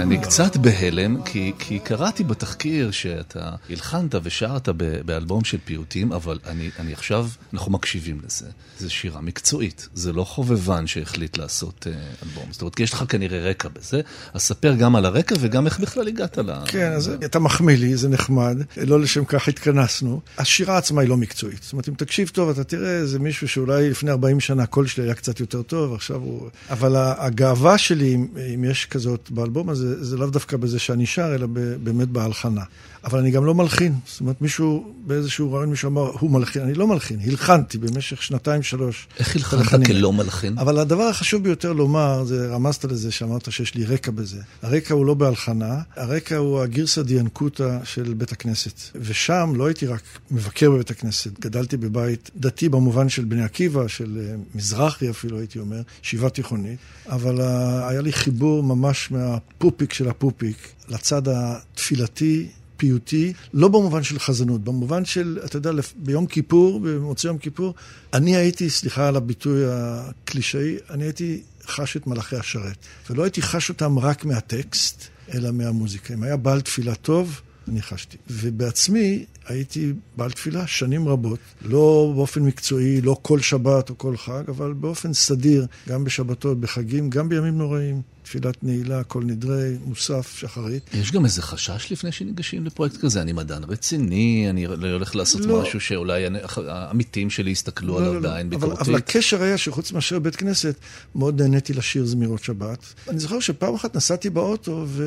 [0.05, 4.69] אני קצת בהלם, כי, כי קראתי בתחקיר שאתה הלחנת ושרת
[5.05, 8.45] באלבום של פיוטים, אבל אני, אני עכשיו, אנחנו מקשיבים לזה.
[8.79, 11.87] זו שירה מקצועית, זה לא חובבן שהחליט לעשות
[12.23, 12.43] אלבום.
[12.51, 14.01] זאת אומרת, כי יש לך כנראה רקע בזה,
[14.33, 16.51] אז ספר גם על הרקע וגם איך בכלל הגעת ל...
[16.65, 20.21] כן, אז אתה מחמיא לי, זה נחמד, לא לשם כך התכנסנו.
[20.37, 21.63] השירה עצמה היא לא מקצועית.
[21.63, 25.03] זאת אומרת, אם תקשיב טוב, אתה תראה, זה מישהו שאולי לפני 40 שנה הקול שלי
[25.03, 26.49] היה קצת יותר טוב, עכשיו הוא...
[26.69, 28.17] אבל הגאווה שלי,
[28.55, 31.47] אם יש כזאת באלבום הזה, זה לאו דווקא בזה שאני שר, אלא
[31.83, 32.63] באמת בהלחנה.
[33.05, 33.93] אבל אני גם לא מלחין.
[34.05, 36.61] זאת אומרת, מישהו, באיזשהו רעיון מישהו אמר, הוא מלחין.
[36.61, 39.07] אני לא מלחין, הלחנתי במשך שנתיים, שלוש.
[39.19, 40.57] איך הלחנת כלא מלחין?
[40.57, 44.41] אבל הדבר החשוב ביותר לומר, זה רמזת לזה, שאמרת שיש לי רקע בזה.
[44.61, 48.79] הרקע הוא לא בהלחנה, הרקע הוא הגירסא דיאנקותא של בית הכנסת.
[48.95, 50.01] ושם לא הייתי רק
[50.31, 55.81] מבקר בבית הכנסת, גדלתי בבית דתי במובן של בני עקיבא, של מזרחי אפילו, הייתי אומר,
[56.03, 56.79] ישיבה תיכונית.
[57.09, 57.41] אבל
[57.89, 60.57] היה לי חיבור ממש מהפופיק של הפופיק
[60.89, 62.47] לצד התפילתי.
[62.77, 67.73] פיוטי, לא במובן של חזנות, במובן של, אתה יודע, ביום כיפור, במוצאי יום כיפור,
[68.13, 72.77] אני הייתי, סליחה על הביטוי הקלישאי, אני הייתי חש את מלאכי השרת.
[73.09, 76.13] ולא הייתי חש אותם רק מהטקסט, אלא מהמוזיקה.
[76.13, 78.17] אם היה בעל תפילה טוב, אני חשתי.
[78.29, 84.43] ובעצמי הייתי בעל תפילה שנים רבות, לא באופן מקצועי, לא כל שבת או כל חג,
[84.47, 88.01] אבל באופן סדיר, גם בשבתות, בחגים, גם בימים נוראים.
[88.23, 90.89] תפילת נעילה, כל נדרי, מוסף, שחרית.
[90.93, 93.21] יש גם איזה חשש לפני שניגשים לפרויקט כזה?
[93.21, 95.61] אני מדען רציני, אני לא הולך לעשות לא.
[95.61, 96.23] משהו שאולי
[96.67, 98.57] העמיתים שלי יסתכלו לא, עליו לא, בעין לא.
[98.57, 98.81] ביקורתית.
[98.81, 100.75] אבל, אבל הקשר היה שחוץ מאשר בית כנסת,
[101.15, 102.93] מאוד נהניתי לשיר זמירות שבת.
[103.09, 105.03] אני זוכר שפעם אחת נסעתי באוטו ו...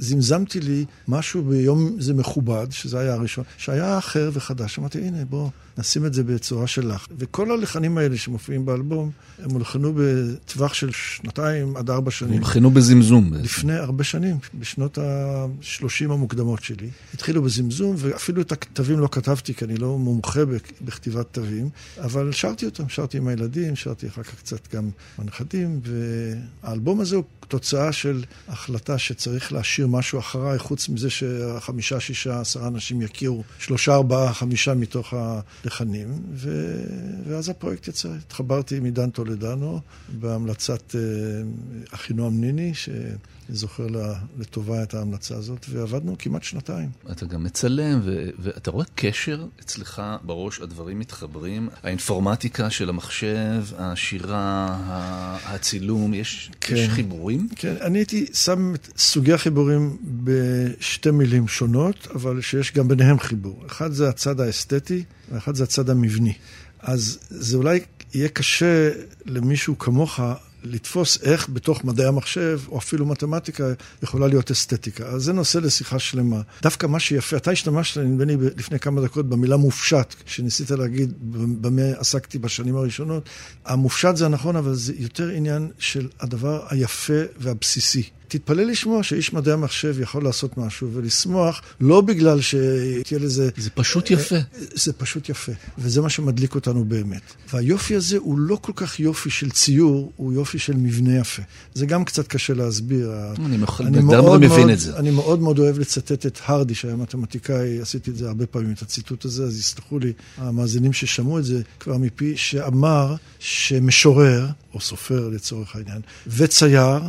[0.00, 4.78] זמזמתי לי משהו ביום זה מכובד, שזה היה הראשון, שהיה אחר וחדש.
[4.78, 5.48] אמרתי, הנה, בוא
[5.80, 7.06] נשים את זה בצורה שלך.
[7.18, 12.32] וכל הלחנים האלה שמופיעים באלבום, הם הולחנו בטווח של שנתיים עד ארבע שנים.
[12.32, 13.32] הולחנו בזמזום.
[13.34, 16.88] לפני הרבה שנים, בשנות ה-30 המוקדמות שלי.
[17.14, 20.40] התחילו בזמזום, ואפילו את הכתבים לא כתבתי, כי אני לא מומחה
[20.82, 21.68] בכתיבת תווים,
[21.98, 25.80] אבל שרתי אותם, שרתי עם הילדים, שרתי אחר כך קצת גם הנכדים,
[26.62, 32.68] והאלבום הזה הוא תוצאה של החלטה שצריך להשאיר משהו אחריי, חוץ מזה שהחמישה, שישה, עשרה
[32.68, 35.14] אנשים יכירו, שלושה, ארבעה, חמישה מתוך
[35.70, 36.74] הלחנים, ו...
[37.26, 38.08] ואז הפרויקט יצא.
[38.08, 39.80] התחברתי עם עידן טולדנו
[40.20, 41.00] בהמלצת אה,
[41.90, 42.88] אחינועם ניני, ש...
[43.50, 43.86] אני זוכר
[44.38, 46.88] לטובה את ההמלצה הזאת, ועבדנו כמעט שנתיים.
[47.10, 54.76] אתה גם מצלם, ו- ואתה רואה קשר אצלך בראש, הדברים מתחברים, האינפורמטיקה של המחשב, השירה,
[55.44, 57.48] הצילום, יש, כן, יש חיבורים?
[57.56, 63.62] כן, אני הייתי שם את סוגי החיבורים בשתי מילים שונות, אבל שיש גם ביניהם חיבור.
[63.66, 66.34] אחד זה הצד האסתטי, ואחד זה הצד המבני.
[66.80, 67.80] אז זה אולי
[68.14, 68.90] יהיה קשה
[69.26, 70.20] למישהו כמוך
[70.62, 75.06] לתפוס איך בתוך מדעי המחשב, או אפילו מתמטיקה, יכולה להיות אסתטיקה.
[75.06, 76.40] אז זה נושא לשיחה שלמה.
[76.62, 81.12] דווקא מה שיפה, אתה השתמשת, נדמה לי, לפני כמה דקות במילה מופשט, כשניסית להגיד
[81.60, 83.28] במה עסקתי בשנים הראשונות.
[83.64, 88.10] המופשט זה הנכון, אבל זה יותר עניין של הדבר היפה והבסיסי.
[88.30, 93.48] תתפלא לשמוע שאיש מדעי המחשב יכול לעשות משהו ולשמוח, לא בגלל שתהיה לזה...
[93.56, 94.36] זה פשוט יפה.
[94.74, 97.22] זה פשוט יפה, וזה מה שמדליק אותנו באמת.
[97.52, 101.42] והיופי הזה הוא לא כל כך יופי של ציור, הוא יופי של מבנה יפה.
[101.74, 103.12] זה גם קצת קשה להסביר.
[103.46, 103.58] אני
[103.96, 104.96] לגמרי מבין את זה.
[104.96, 108.82] אני מאוד מאוד אוהב לצטט את הרדי, שהיה מתמטיקאי, עשיתי את זה הרבה פעמים, את
[108.82, 115.28] הציטוט הזה, אז יסלחו לי המאזינים ששמעו את זה כבר מפי, שאמר שמשורר, או סופר
[115.28, 117.00] לצורך העניין, וצייר,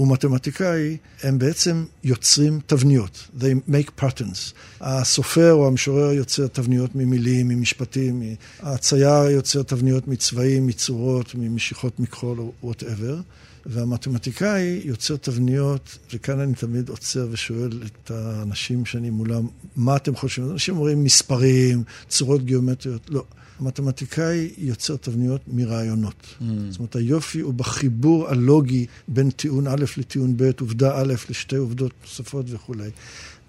[0.00, 3.28] ומתמטיקאי, הם בעצם יוצרים תבניות.
[3.40, 4.54] They make patterns.
[4.80, 8.22] הסופר או המשורר יוצר תבניות ממילים, ממשפטים,
[8.60, 13.20] הצייר יוצר תבניות מצבעים, מצורות, ממשיכות מכחול או whatever.
[13.66, 19.46] והמתמטיקאי יוצר תבניות, וכאן אני תמיד עוצר ושואל את האנשים שאני מולם,
[19.76, 20.50] מה אתם חושבים?
[20.50, 23.24] אנשים אומרים מספרים, צורות גיאומטריות, לא.
[23.60, 26.14] המתמטיקאי יוצר תבניות מרעיונות.
[26.22, 26.44] Mm.
[26.70, 31.92] זאת אומרת, היופי הוא בחיבור הלוגי בין טיעון א' לטיעון ב', עובדה א' לשתי עובדות
[32.02, 32.90] נוספות וכולי.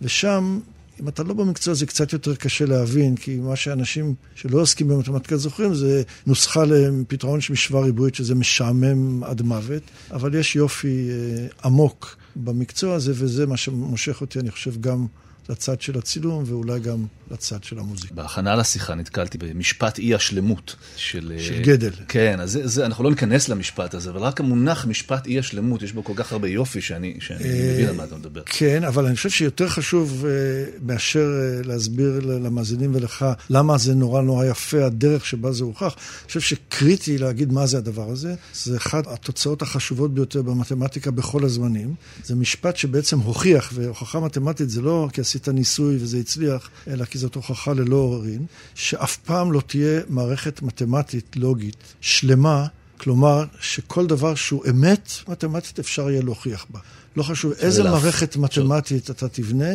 [0.01, 0.59] ושם
[1.01, 5.37] אם אתה לא במקצוע זה קצת יותר קשה להבין, כי מה שאנשים שלא עוסקים במתמטיקה
[5.37, 11.47] זוכרים זה נוסחה לפתרון של משוואה ריבועית, שזה משעמם עד מוות, אבל יש יופי אה,
[11.63, 15.05] עמוק במקצוע הזה, וזה מה שמושך אותי, אני חושב, גם
[15.51, 18.15] לצד של הצילום ואולי גם לצד של המוזיקה.
[18.15, 21.33] בהכנה לשיחה נתקלתי במשפט אי השלמות של...
[21.39, 21.91] של אה, גדל.
[22.07, 25.81] כן, אז זה, זה, אנחנו לא ניכנס למשפט הזה, אבל רק המונח משפט אי השלמות,
[25.81, 28.41] יש בו כל כך הרבה יופי שאני, שאני אה, מבין על מה אתה מדבר.
[28.45, 30.31] כן, אבל אני חושב שיותר חשוב אה,
[30.81, 31.29] מאשר
[31.63, 35.95] להסביר למאזינים ולך למה זה נורא נורא יפה, הדרך שבה זה הוכח.
[36.21, 38.35] אני חושב שקריטי להגיד מה זה הדבר הזה.
[38.53, 41.95] זה אחת התוצאות החשובות ביותר במתמטיקה בכל הזמנים.
[42.23, 47.17] זה משפט שבעצם הוכיח, והוכחה מתמטית זה לא כי עשית ניסוי וזה הצליח, אלא כי
[47.17, 52.67] זאת הוכחה ללא עוררין, שאף פעם לא תהיה מערכת מתמטית לוגית שלמה,
[52.97, 56.79] כלומר שכל דבר שהוא אמת מתמטית אפשר יהיה להוכיח בה.
[57.15, 59.69] לא חשוב איזה מערכת מתמטית אתה תבנה,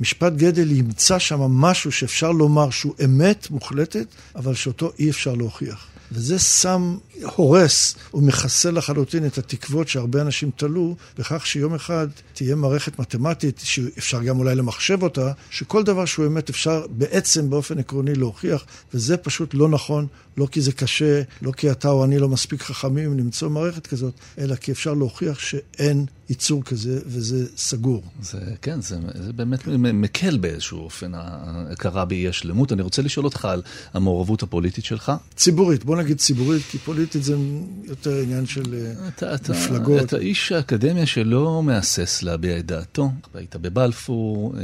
[0.00, 4.06] משפט גדל ימצא שם משהו שאפשר לומר שהוא אמת מוחלטת,
[4.36, 5.86] אבל שאותו אי אפשר להוכיח.
[6.12, 12.98] וזה שם, הורס ומחסל לחלוטין את התקוות שהרבה אנשים תלו בכך שיום אחד תהיה מערכת
[12.98, 18.64] מתמטית, שאפשר גם אולי למחשב אותה, שכל דבר שהוא אמת אפשר בעצם באופן עקרוני להוכיח,
[18.94, 20.06] וזה פשוט לא נכון,
[20.36, 24.14] לא כי זה קשה, לא כי אתה או אני לא מספיק חכמים למצוא מערכת כזאת,
[24.38, 28.02] אלא כי אפשר להוכיח שאין ייצור כזה, וזה סגור.
[28.22, 32.72] זה, כן, זה, זה באמת מקל באיזשהו אופן, ההכרה באי השלמות.
[32.72, 33.62] אני רוצה לשאול אותך על
[33.94, 35.12] המעורבות הפוליטית שלך.
[35.36, 36.78] ציבורית, בוא נגיד ציבורית, כי
[37.08, 37.36] פוליטית זה
[37.84, 40.02] יותר עניין של אה, אתה, מפלגות.
[40.02, 43.10] אתה איש האקדמיה שלא מהסס להביע את דעתו.
[43.34, 44.62] היית בבלפור, אה,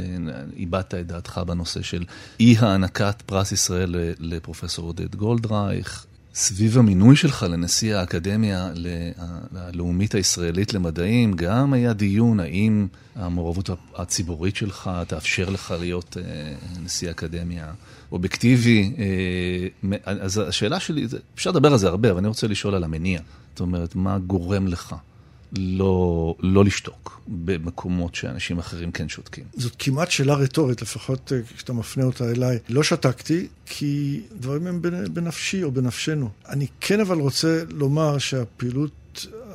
[0.55, 2.03] איבדת את דעתך בנושא של
[2.39, 6.05] אי הענקת פרס ישראל לפרופסור עודד גולדרייך.
[6.35, 8.69] סביב המינוי שלך לנשיא האקדמיה
[9.55, 16.23] הלאומית הישראלית למדעים, גם היה דיון האם המעורבות הציבורית שלך תאפשר לך להיות אה,
[16.83, 17.71] נשיא אקדמיה
[18.11, 18.93] אובייקטיבי.
[18.97, 23.19] אה, אז השאלה שלי, אפשר לדבר על זה הרבה, אבל אני רוצה לשאול על המניע.
[23.51, 24.95] זאת אומרת, מה גורם לך
[25.57, 29.43] לא, לא לשתוק במקומות שאנשים אחרים כן שותקים?
[29.53, 32.57] זאת כמעט שאלה רטורית, לפחות אה, כשאתה מפנה אותה אליי.
[32.69, 34.81] לא שתקתי, כי דברים הם
[35.13, 36.29] בנפשי או בנפשנו.
[36.49, 38.91] אני כן אבל רוצה לומר שהפעילות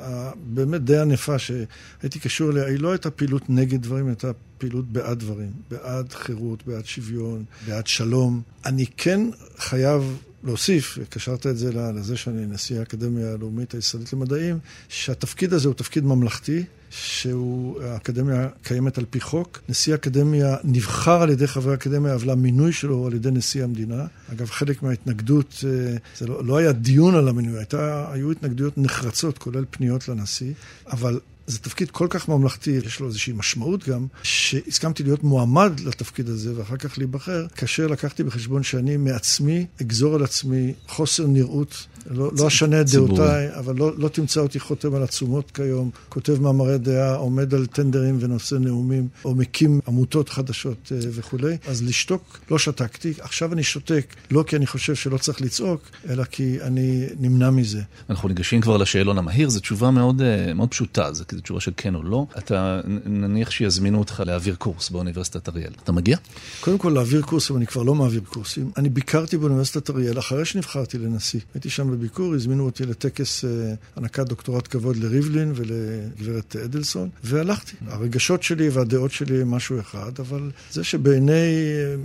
[0.01, 4.85] הבאמת די ענפה שהייתי קשור אליה, היא לא הייתה פעילות נגד דברים, היא הייתה פעילות
[4.91, 5.51] בעד דברים.
[5.71, 8.41] בעד חירות, בעד שוויון, בעד שלום.
[8.65, 9.21] אני כן
[9.57, 15.75] חייב להוסיף, קשרת את זה לזה שאני נשיא האקדמיה הלאומית הישראלית למדעים, שהתפקיד הזה הוא
[15.75, 19.59] תפקיד ממלכתי, שהוא, האקדמיה קיימת על פי חוק.
[19.69, 24.05] נשיא האקדמיה נבחר על ידי חברי האקדמיה, אבל המינוי שלו על ידי נשיא המדינה.
[24.31, 29.37] אגב, חלק מההתנגדות, אה, זה לא, לא היה דיון על המינוי, הייתה, היו התנגדויות נחרצות,
[29.37, 30.53] כולל פניות לנשיא,
[30.87, 36.29] אבל זה תפקיד כל כך ממלכתי, יש לו איזושהי משמעות גם, שהסכמתי להיות מועמד לתפקיד
[36.29, 42.31] הזה ואחר כך להיבחר, כאשר לקחתי בחשבון שאני מעצמי אגזור על עצמי חוסר נראות לא,
[42.37, 46.77] לא אשנה את דעותיי, אבל לא, לא תמצא אותי חותם על עצומות כיום, כותב מאמרי
[46.77, 51.57] דעה, עומד על טנדרים ונושא נאומים, או מקים עמותות חדשות uh, וכולי.
[51.67, 53.13] אז לשתוק, לא שתקתי.
[53.19, 57.81] עכשיו אני שותק, לא כי אני חושב שלא צריך לצעוק, אלא כי אני נמנע מזה.
[58.09, 61.95] אנחנו ניגשים כבר לשאלון המהיר, זו תשובה מאוד, uh, מאוד פשוטה, זו תשובה של כן
[61.95, 62.25] או לא.
[62.37, 65.73] אתה, נניח שיזמינו אותך להעביר קורס באוניברסיטת אריאל.
[65.83, 66.17] אתה מגיע?
[66.59, 68.71] קודם כל, להעביר קורסים, אני כבר לא מעביר קורסים.
[68.77, 71.39] אני ביקרתי באוניברסיטת אריאל אחרי שנבחרתי לנשיא.
[71.53, 77.75] הייתי שם בביקור, הזמינו אותי לטקס אה, הענקת דוקטורט כבוד לריבלין ולגברת אדלסון, והלכתי.
[77.87, 81.95] הרגשות שלי והדעות שלי הם משהו אחד, אבל זה שבעיני אה,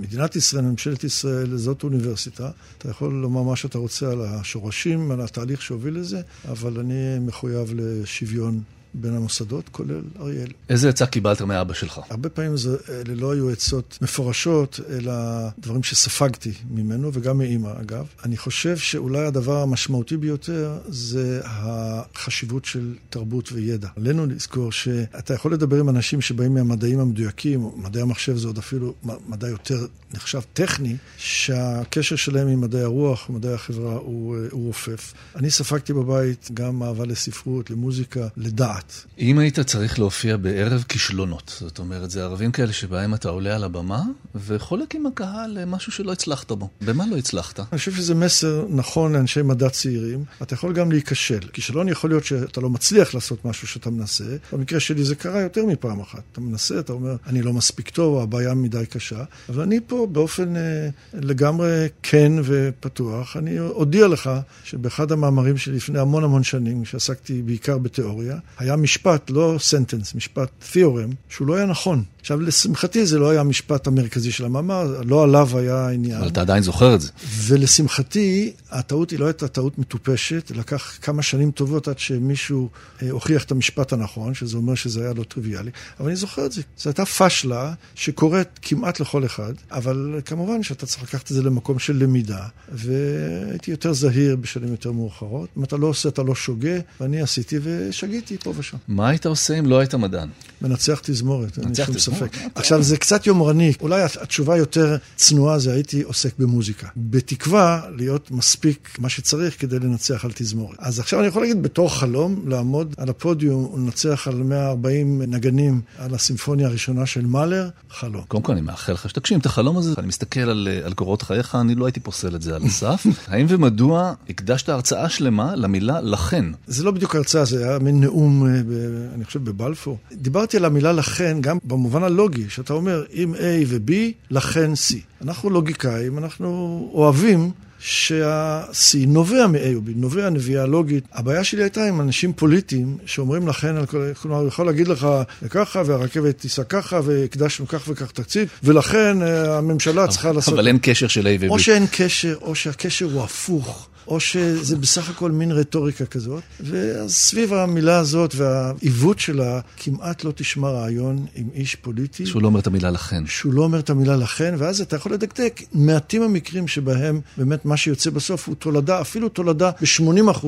[0.00, 5.20] מדינת ישראל, ממשלת ישראל, זאת אוניברסיטה, אתה יכול לומר מה שאתה רוצה על השורשים, על
[5.20, 8.60] התהליך שהוביל לזה, אבל אני מחויב לשוויון
[9.00, 10.48] בין המוסדות, כולל אריאל.
[10.68, 12.00] איזה עצה קיבלת מאבא שלך?
[12.10, 15.12] הרבה פעמים זה, אלה לא היו עצות מפורשות, אלא
[15.58, 18.06] דברים שספגתי ממנו, וגם מאימא, אגב.
[18.24, 23.88] אני חושב שאולי הדבר המשמעותי ביותר זה החשיבות של תרבות וידע.
[23.96, 28.94] עלינו לזכור שאתה יכול לדבר עם אנשים שבאים מהמדעים המדויקים, מדעי המחשב זה עוד אפילו
[29.28, 35.14] מדע יותר נחשב טכני, שהקשר שלהם עם מדעי הרוח, מדעי החברה, הוא, הוא רופף.
[35.36, 38.85] אני ספגתי בבית גם אהבה לספרות, למוזיקה, לדעת.
[38.86, 39.18] מעט.
[39.18, 43.64] אם היית צריך להופיע בערב כישלונות, זאת אומרת, זה ערבים כאלה שבהם אתה עולה על
[43.64, 44.02] הבמה
[44.34, 46.68] וחולק עם הקהל משהו שלא הצלחת בו.
[46.80, 47.60] במה לא הצלחת?
[47.60, 50.24] אני חושב שזה מסר נכון לאנשי מדע צעירים.
[50.42, 51.40] אתה יכול גם להיכשל.
[51.52, 54.36] כישלון יכול להיות שאתה לא מצליח לעשות משהו שאתה מנסה.
[54.52, 56.22] במקרה שלי זה קרה יותר מפעם אחת.
[56.32, 59.24] אתה מנסה, אתה אומר, אני לא מספיק טוב, הבעיה מדי קשה.
[59.48, 63.36] אבל אני פה באופן אה, לגמרי כן ופתוח.
[63.36, 64.30] אני אודיע לך
[64.64, 70.48] שבאחד המאמרים שלי לפני המון המון שנים, כשעסקתי בעיקר בתיאוריה, היה משפט, לא סנטנס, משפט
[70.72, 72.04] תיאורם, שהוא לא היה נכון.
[72.26, 76.18] עכשיו, לשמחתי זה לא היה המשפט המרכזי של המאמר, לא עליו היה העניין.
[76.18, 77.10] אבל אתה עדיין זוכר את זה.
[77.46, 82.68] ולשמחתי, הטעות היא לא הייתה טעות מטופשת, לקח כמה שנים טובות עד שמישהו
[83.02, 85.70] אה, הוכיח את המשפט הנכון, שזה אומר שזה היה לא טריוויאלי,
[86.00, 86.62] אבל אני זוכר את זה.
[86.78, 91.78] זו הייתה פשלה שקורית כמעט לכל אחד, אבל כמובן שאתה צריך לקחת את זה למקום
[91.78, 95.48] של למידה, והייתי יותר זהיר בשנים יותר מאוחרות.
[95.58, 98.76] אם אתה לא עושה, אתה לא שוגה, ואני עשיתי ושגיתי פה ושם.
[98.88, 100.28] מה היית עושה אם לא היית מדען?
[100.62, 102.36] מנצח תזמורת, מנצח תזמורת, ספק.
[102.36, 106.88] אה, עכשיו, זה קצת יומרני, אולי התשובה יותר צנועה זה הייתי עוסק במוזיקה.
[106.96, 110.76] בתקווה להיות מספיק מה שצריך כדי לנצח על תזמורת.
[110.78, 116.14] אז עכשיו אני יכול להגיד, בתור חלום, לעמוד על הפודיום ולנצח על 140 נגנים על
[116.14, 118.22] הסימפוניה הראשונה של מאלר, חלום.
[118.28, 119.94] קודם כל, אני מאחל לך שתגשים את החלום הזה.
[119.98, 123.06] אני מסתכל על, על קורות חייך, אני לא הייתי פוסל את זה על הסף.
[123.28, 126.44] האם ומדוע הקדשת הרצאה שלמה למילה לכן?
[126.66, 128.72] זה לא בדיוק הרצאה, זה היה מין נאום, אה, ב,
[129.14, 129.98] אני חושב, בבלפור.
[130.12, 133.92] דיברתי על המילה לכן גם במובן הלוגי, שאתה אומר, אם A ו-B,
[134.30, 134.94] לכן C.
[135.22, 141.04] אנחנו לוגיקאים, אנחנו אוהבים שה-C נובע מ-A או B, נובע נביאה לוגית.
[141.12, 143.86] הבעיה שלי הייתה עם אנשים פוליטיים שאומרים לכן,
[144.22, 145.08] כלומר, הוא יכול להגיד לך
[145.50, 150.54] ככה, והרכבת תיסע ככה, והקדשנו כך וכך תקציב, ולכן אה, הממשלה צריכה לעשות...
[150.54, 151.48] אבל אין קשר של A ו-B.
[151.48, 153.88] או שאין קשר, או שהקשר הוא הפוך.
[154.08, 160.32] או שזה בסך הכל מין רטוריקה כזאת, ואז סביב המילה הזאת והעיוות שלה, כמעט לא
[160.36, 162.26] תשמע רעיון עם איש פוליטי.
[162.26, 163.26] שהוא לא אומר את המילה לכן.
[163.26, 165.60] שהוא לא אומר את המילה לכן, ואז אתה יכול לדקדק.
[165.72, 170.46] מעטים המקרים שבהם באמת מה שיוצא בסוף הוא תולדה, אפילו תולדה ב-80%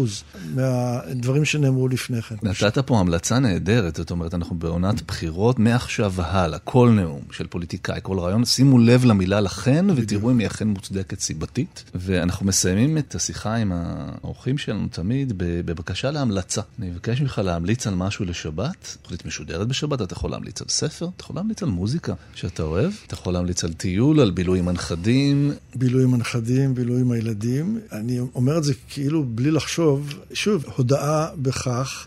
[0.54, 2.36] מהדברים שנאמרו לפני כן.
[2.42, 8.00] נתת פה המלצה נהדרת, זאת אומרת, אנחנו בעונת בחירות מעכשיו והלאה, כל נאום של פוליטיקאי,
[8.02, 11.84] כל רעיון, שימו לב למילה לכן, ותראו אם היא אכן מוצדקת סיבתית.
[11.94, 16.62] ואנחנו מסיימים את השיחה עם האורחים שלנו תמיד בבקשה להמלצה.
[16.78, 21.08] אני מבקש ממך להמליץ על משהו לשבת, תוכנית משודרת בשבת, אתה יכול להמליץ על ספר,
[21.16, 24.68] אתה יכול להמליץ על מוזיקה שאתה אוהב, אתה יכול להמליץ על טיול, על בילוי עם
[24.68, 25.52] הנכדים.
[25.74, 27.80] בילוי עם הנכדים, בילוי עם הילדים.
[27.92, 32.06] אני אומר את זה כאילו בלי לחשוב, שוב, הודאה בכך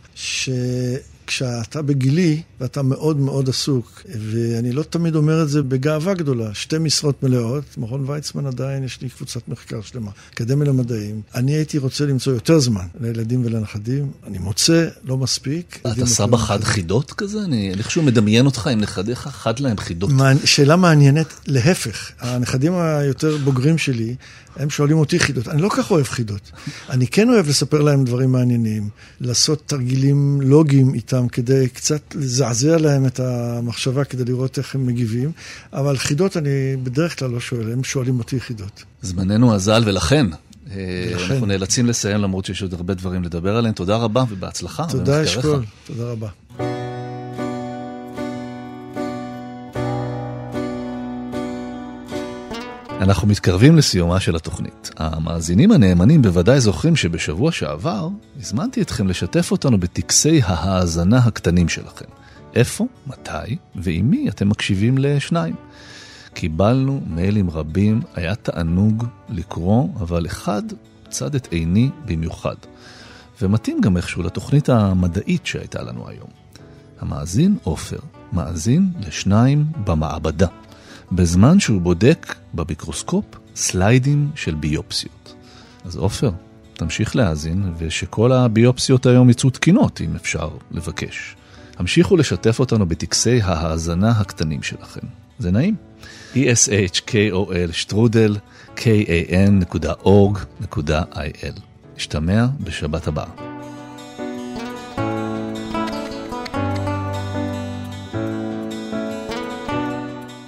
[1.32, 6.78] שכשאתה בגילי ואתה מאוד מאוד עסוק, ואני לא תמיד אומר את זה בגאווה גדולה, שתי
[6.78, 11.22] משרות מלאות, מכון ויצמן עדיין יש לי קבוצת מחקר שלמה, אקדמיה למדעים.
[11.36, 15.80] אני הייתי רוצה למצוא יותר זמן לילדים ולנכדים, אני מוצא, לא מספיק.
[15.82, 16.38] אתה סבא.
[16.38, 17.40] חד חידות כזה?
[17.44, 20.12] אני חושב מדמיין אותך עם נכדיך, חד להם חידות.
[20.46, 24.16] שאלה מעניינת, להפך, הנכדים היותר בוגרים שלי,
[24.56, 25.48] הם שואלים אותי חידות.
[25.48, 26.52] אני לא כך אוהב חידות.
[26.90, 28.90] אני כן אוהב לספר להם דברים מעניינים,
[29.22, 35.32] לעשות תרגילים לוגיים איתם כדי קצת לזעזע להם את המחשבה כדי לראות איך הם מגיבים,
[35.74, 38.84] אבל חידות אני בדרך כלל לא שואל, הם שואלים אותי חידות.
[39.02, 40.26] זמננו אזל ולכן.
[40.72, 41.34] אה, ולכן.
[41.34, 43.74] אנחנו נאלצים לסיים למרות שיש עוד הרבה דברים לדבר עליהם.
[43.74, 44.86] תודה רבה ובהצלחה.
[44.90, 45.24] תודה.
[45.24, 46.81] אשכול, תודה רבה.
[53.02, 54.92] אנחנו מתקרבים לסיומה של התוכנית.
[54.98, 58.08] המאזינים הנאמנים בוודאי זוכרים שבשבוע שעבר
[58.40, 62.06] הזמנתי אתכם לשתף אותנו בטקסי ההאזנה הקטנים שלכם.
[62.56, 65.56] איפה, מתי ועם מי אתם מקשיבים לשניים.
[66.34, 70.64] קיבלנו מיילים רבים, היה תענוג לקרוא, אבל אחד
[71.10, 72.56] צד את עיני במיוחד.
[73.42, 76.30] ומתאים גם איכשהו לתוכנית המדעית שהייתה לנו היום.
[77.00, 78.00] המאזין עופר
[78.34, 80.48] מאזין לשניים במעבדה,
[81.12, 85.34] בזמן שהוא בודק במיקרוסקופ סליידים של ביופסיות.
[85.86, 86.32] אז עופר,
[86.74, 91.36] תמשיך להאזין, ושכל הביופסיות היום יצאו תקינות, אם אפשר לבקש.
[91.78, 95.08] המשיכו לשתף אותנו בטקסי ההאזנה הקטנים שלכם.
[95.40, 95.76] זה נעים?
[96.34, 98.38] eshkol שטרודל
[98.76, 100.02] kan.org.il
[101.98, 103.51] נשתמע בשבת הבאה.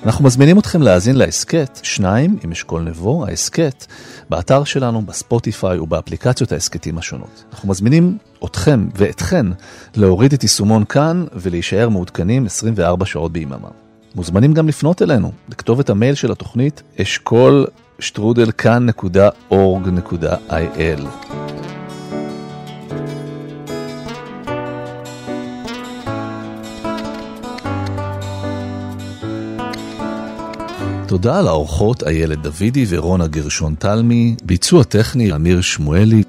[0.06, 3.86] אנחנו מזמינים אתכם להאזין להסכת, שניים עם אשכול נבו, ההסכת,
[4.30, 7.44] באתר שלנו, בספוטיפיי ובאפליקציות ההסכתים השונות.
[7.52, 9.46] אנחנו מזמינים אתכם ואתכן
[9.96, 13.70] להוריד את יישומון כאן ולהישאר מעודכנים 24 שעות ביממה.
[14.16, 17.66] מוזמנים גם לפנות אלינו, לכתוב את המייל של התוכנית אשכול
[18.00, 19.04] שטרודל כאן.org.il
[31.08, 36.24] תודה לאורחות איילת דוידי ורונה גרשון תלמי, ביצוע טכני אמיר שמואלי.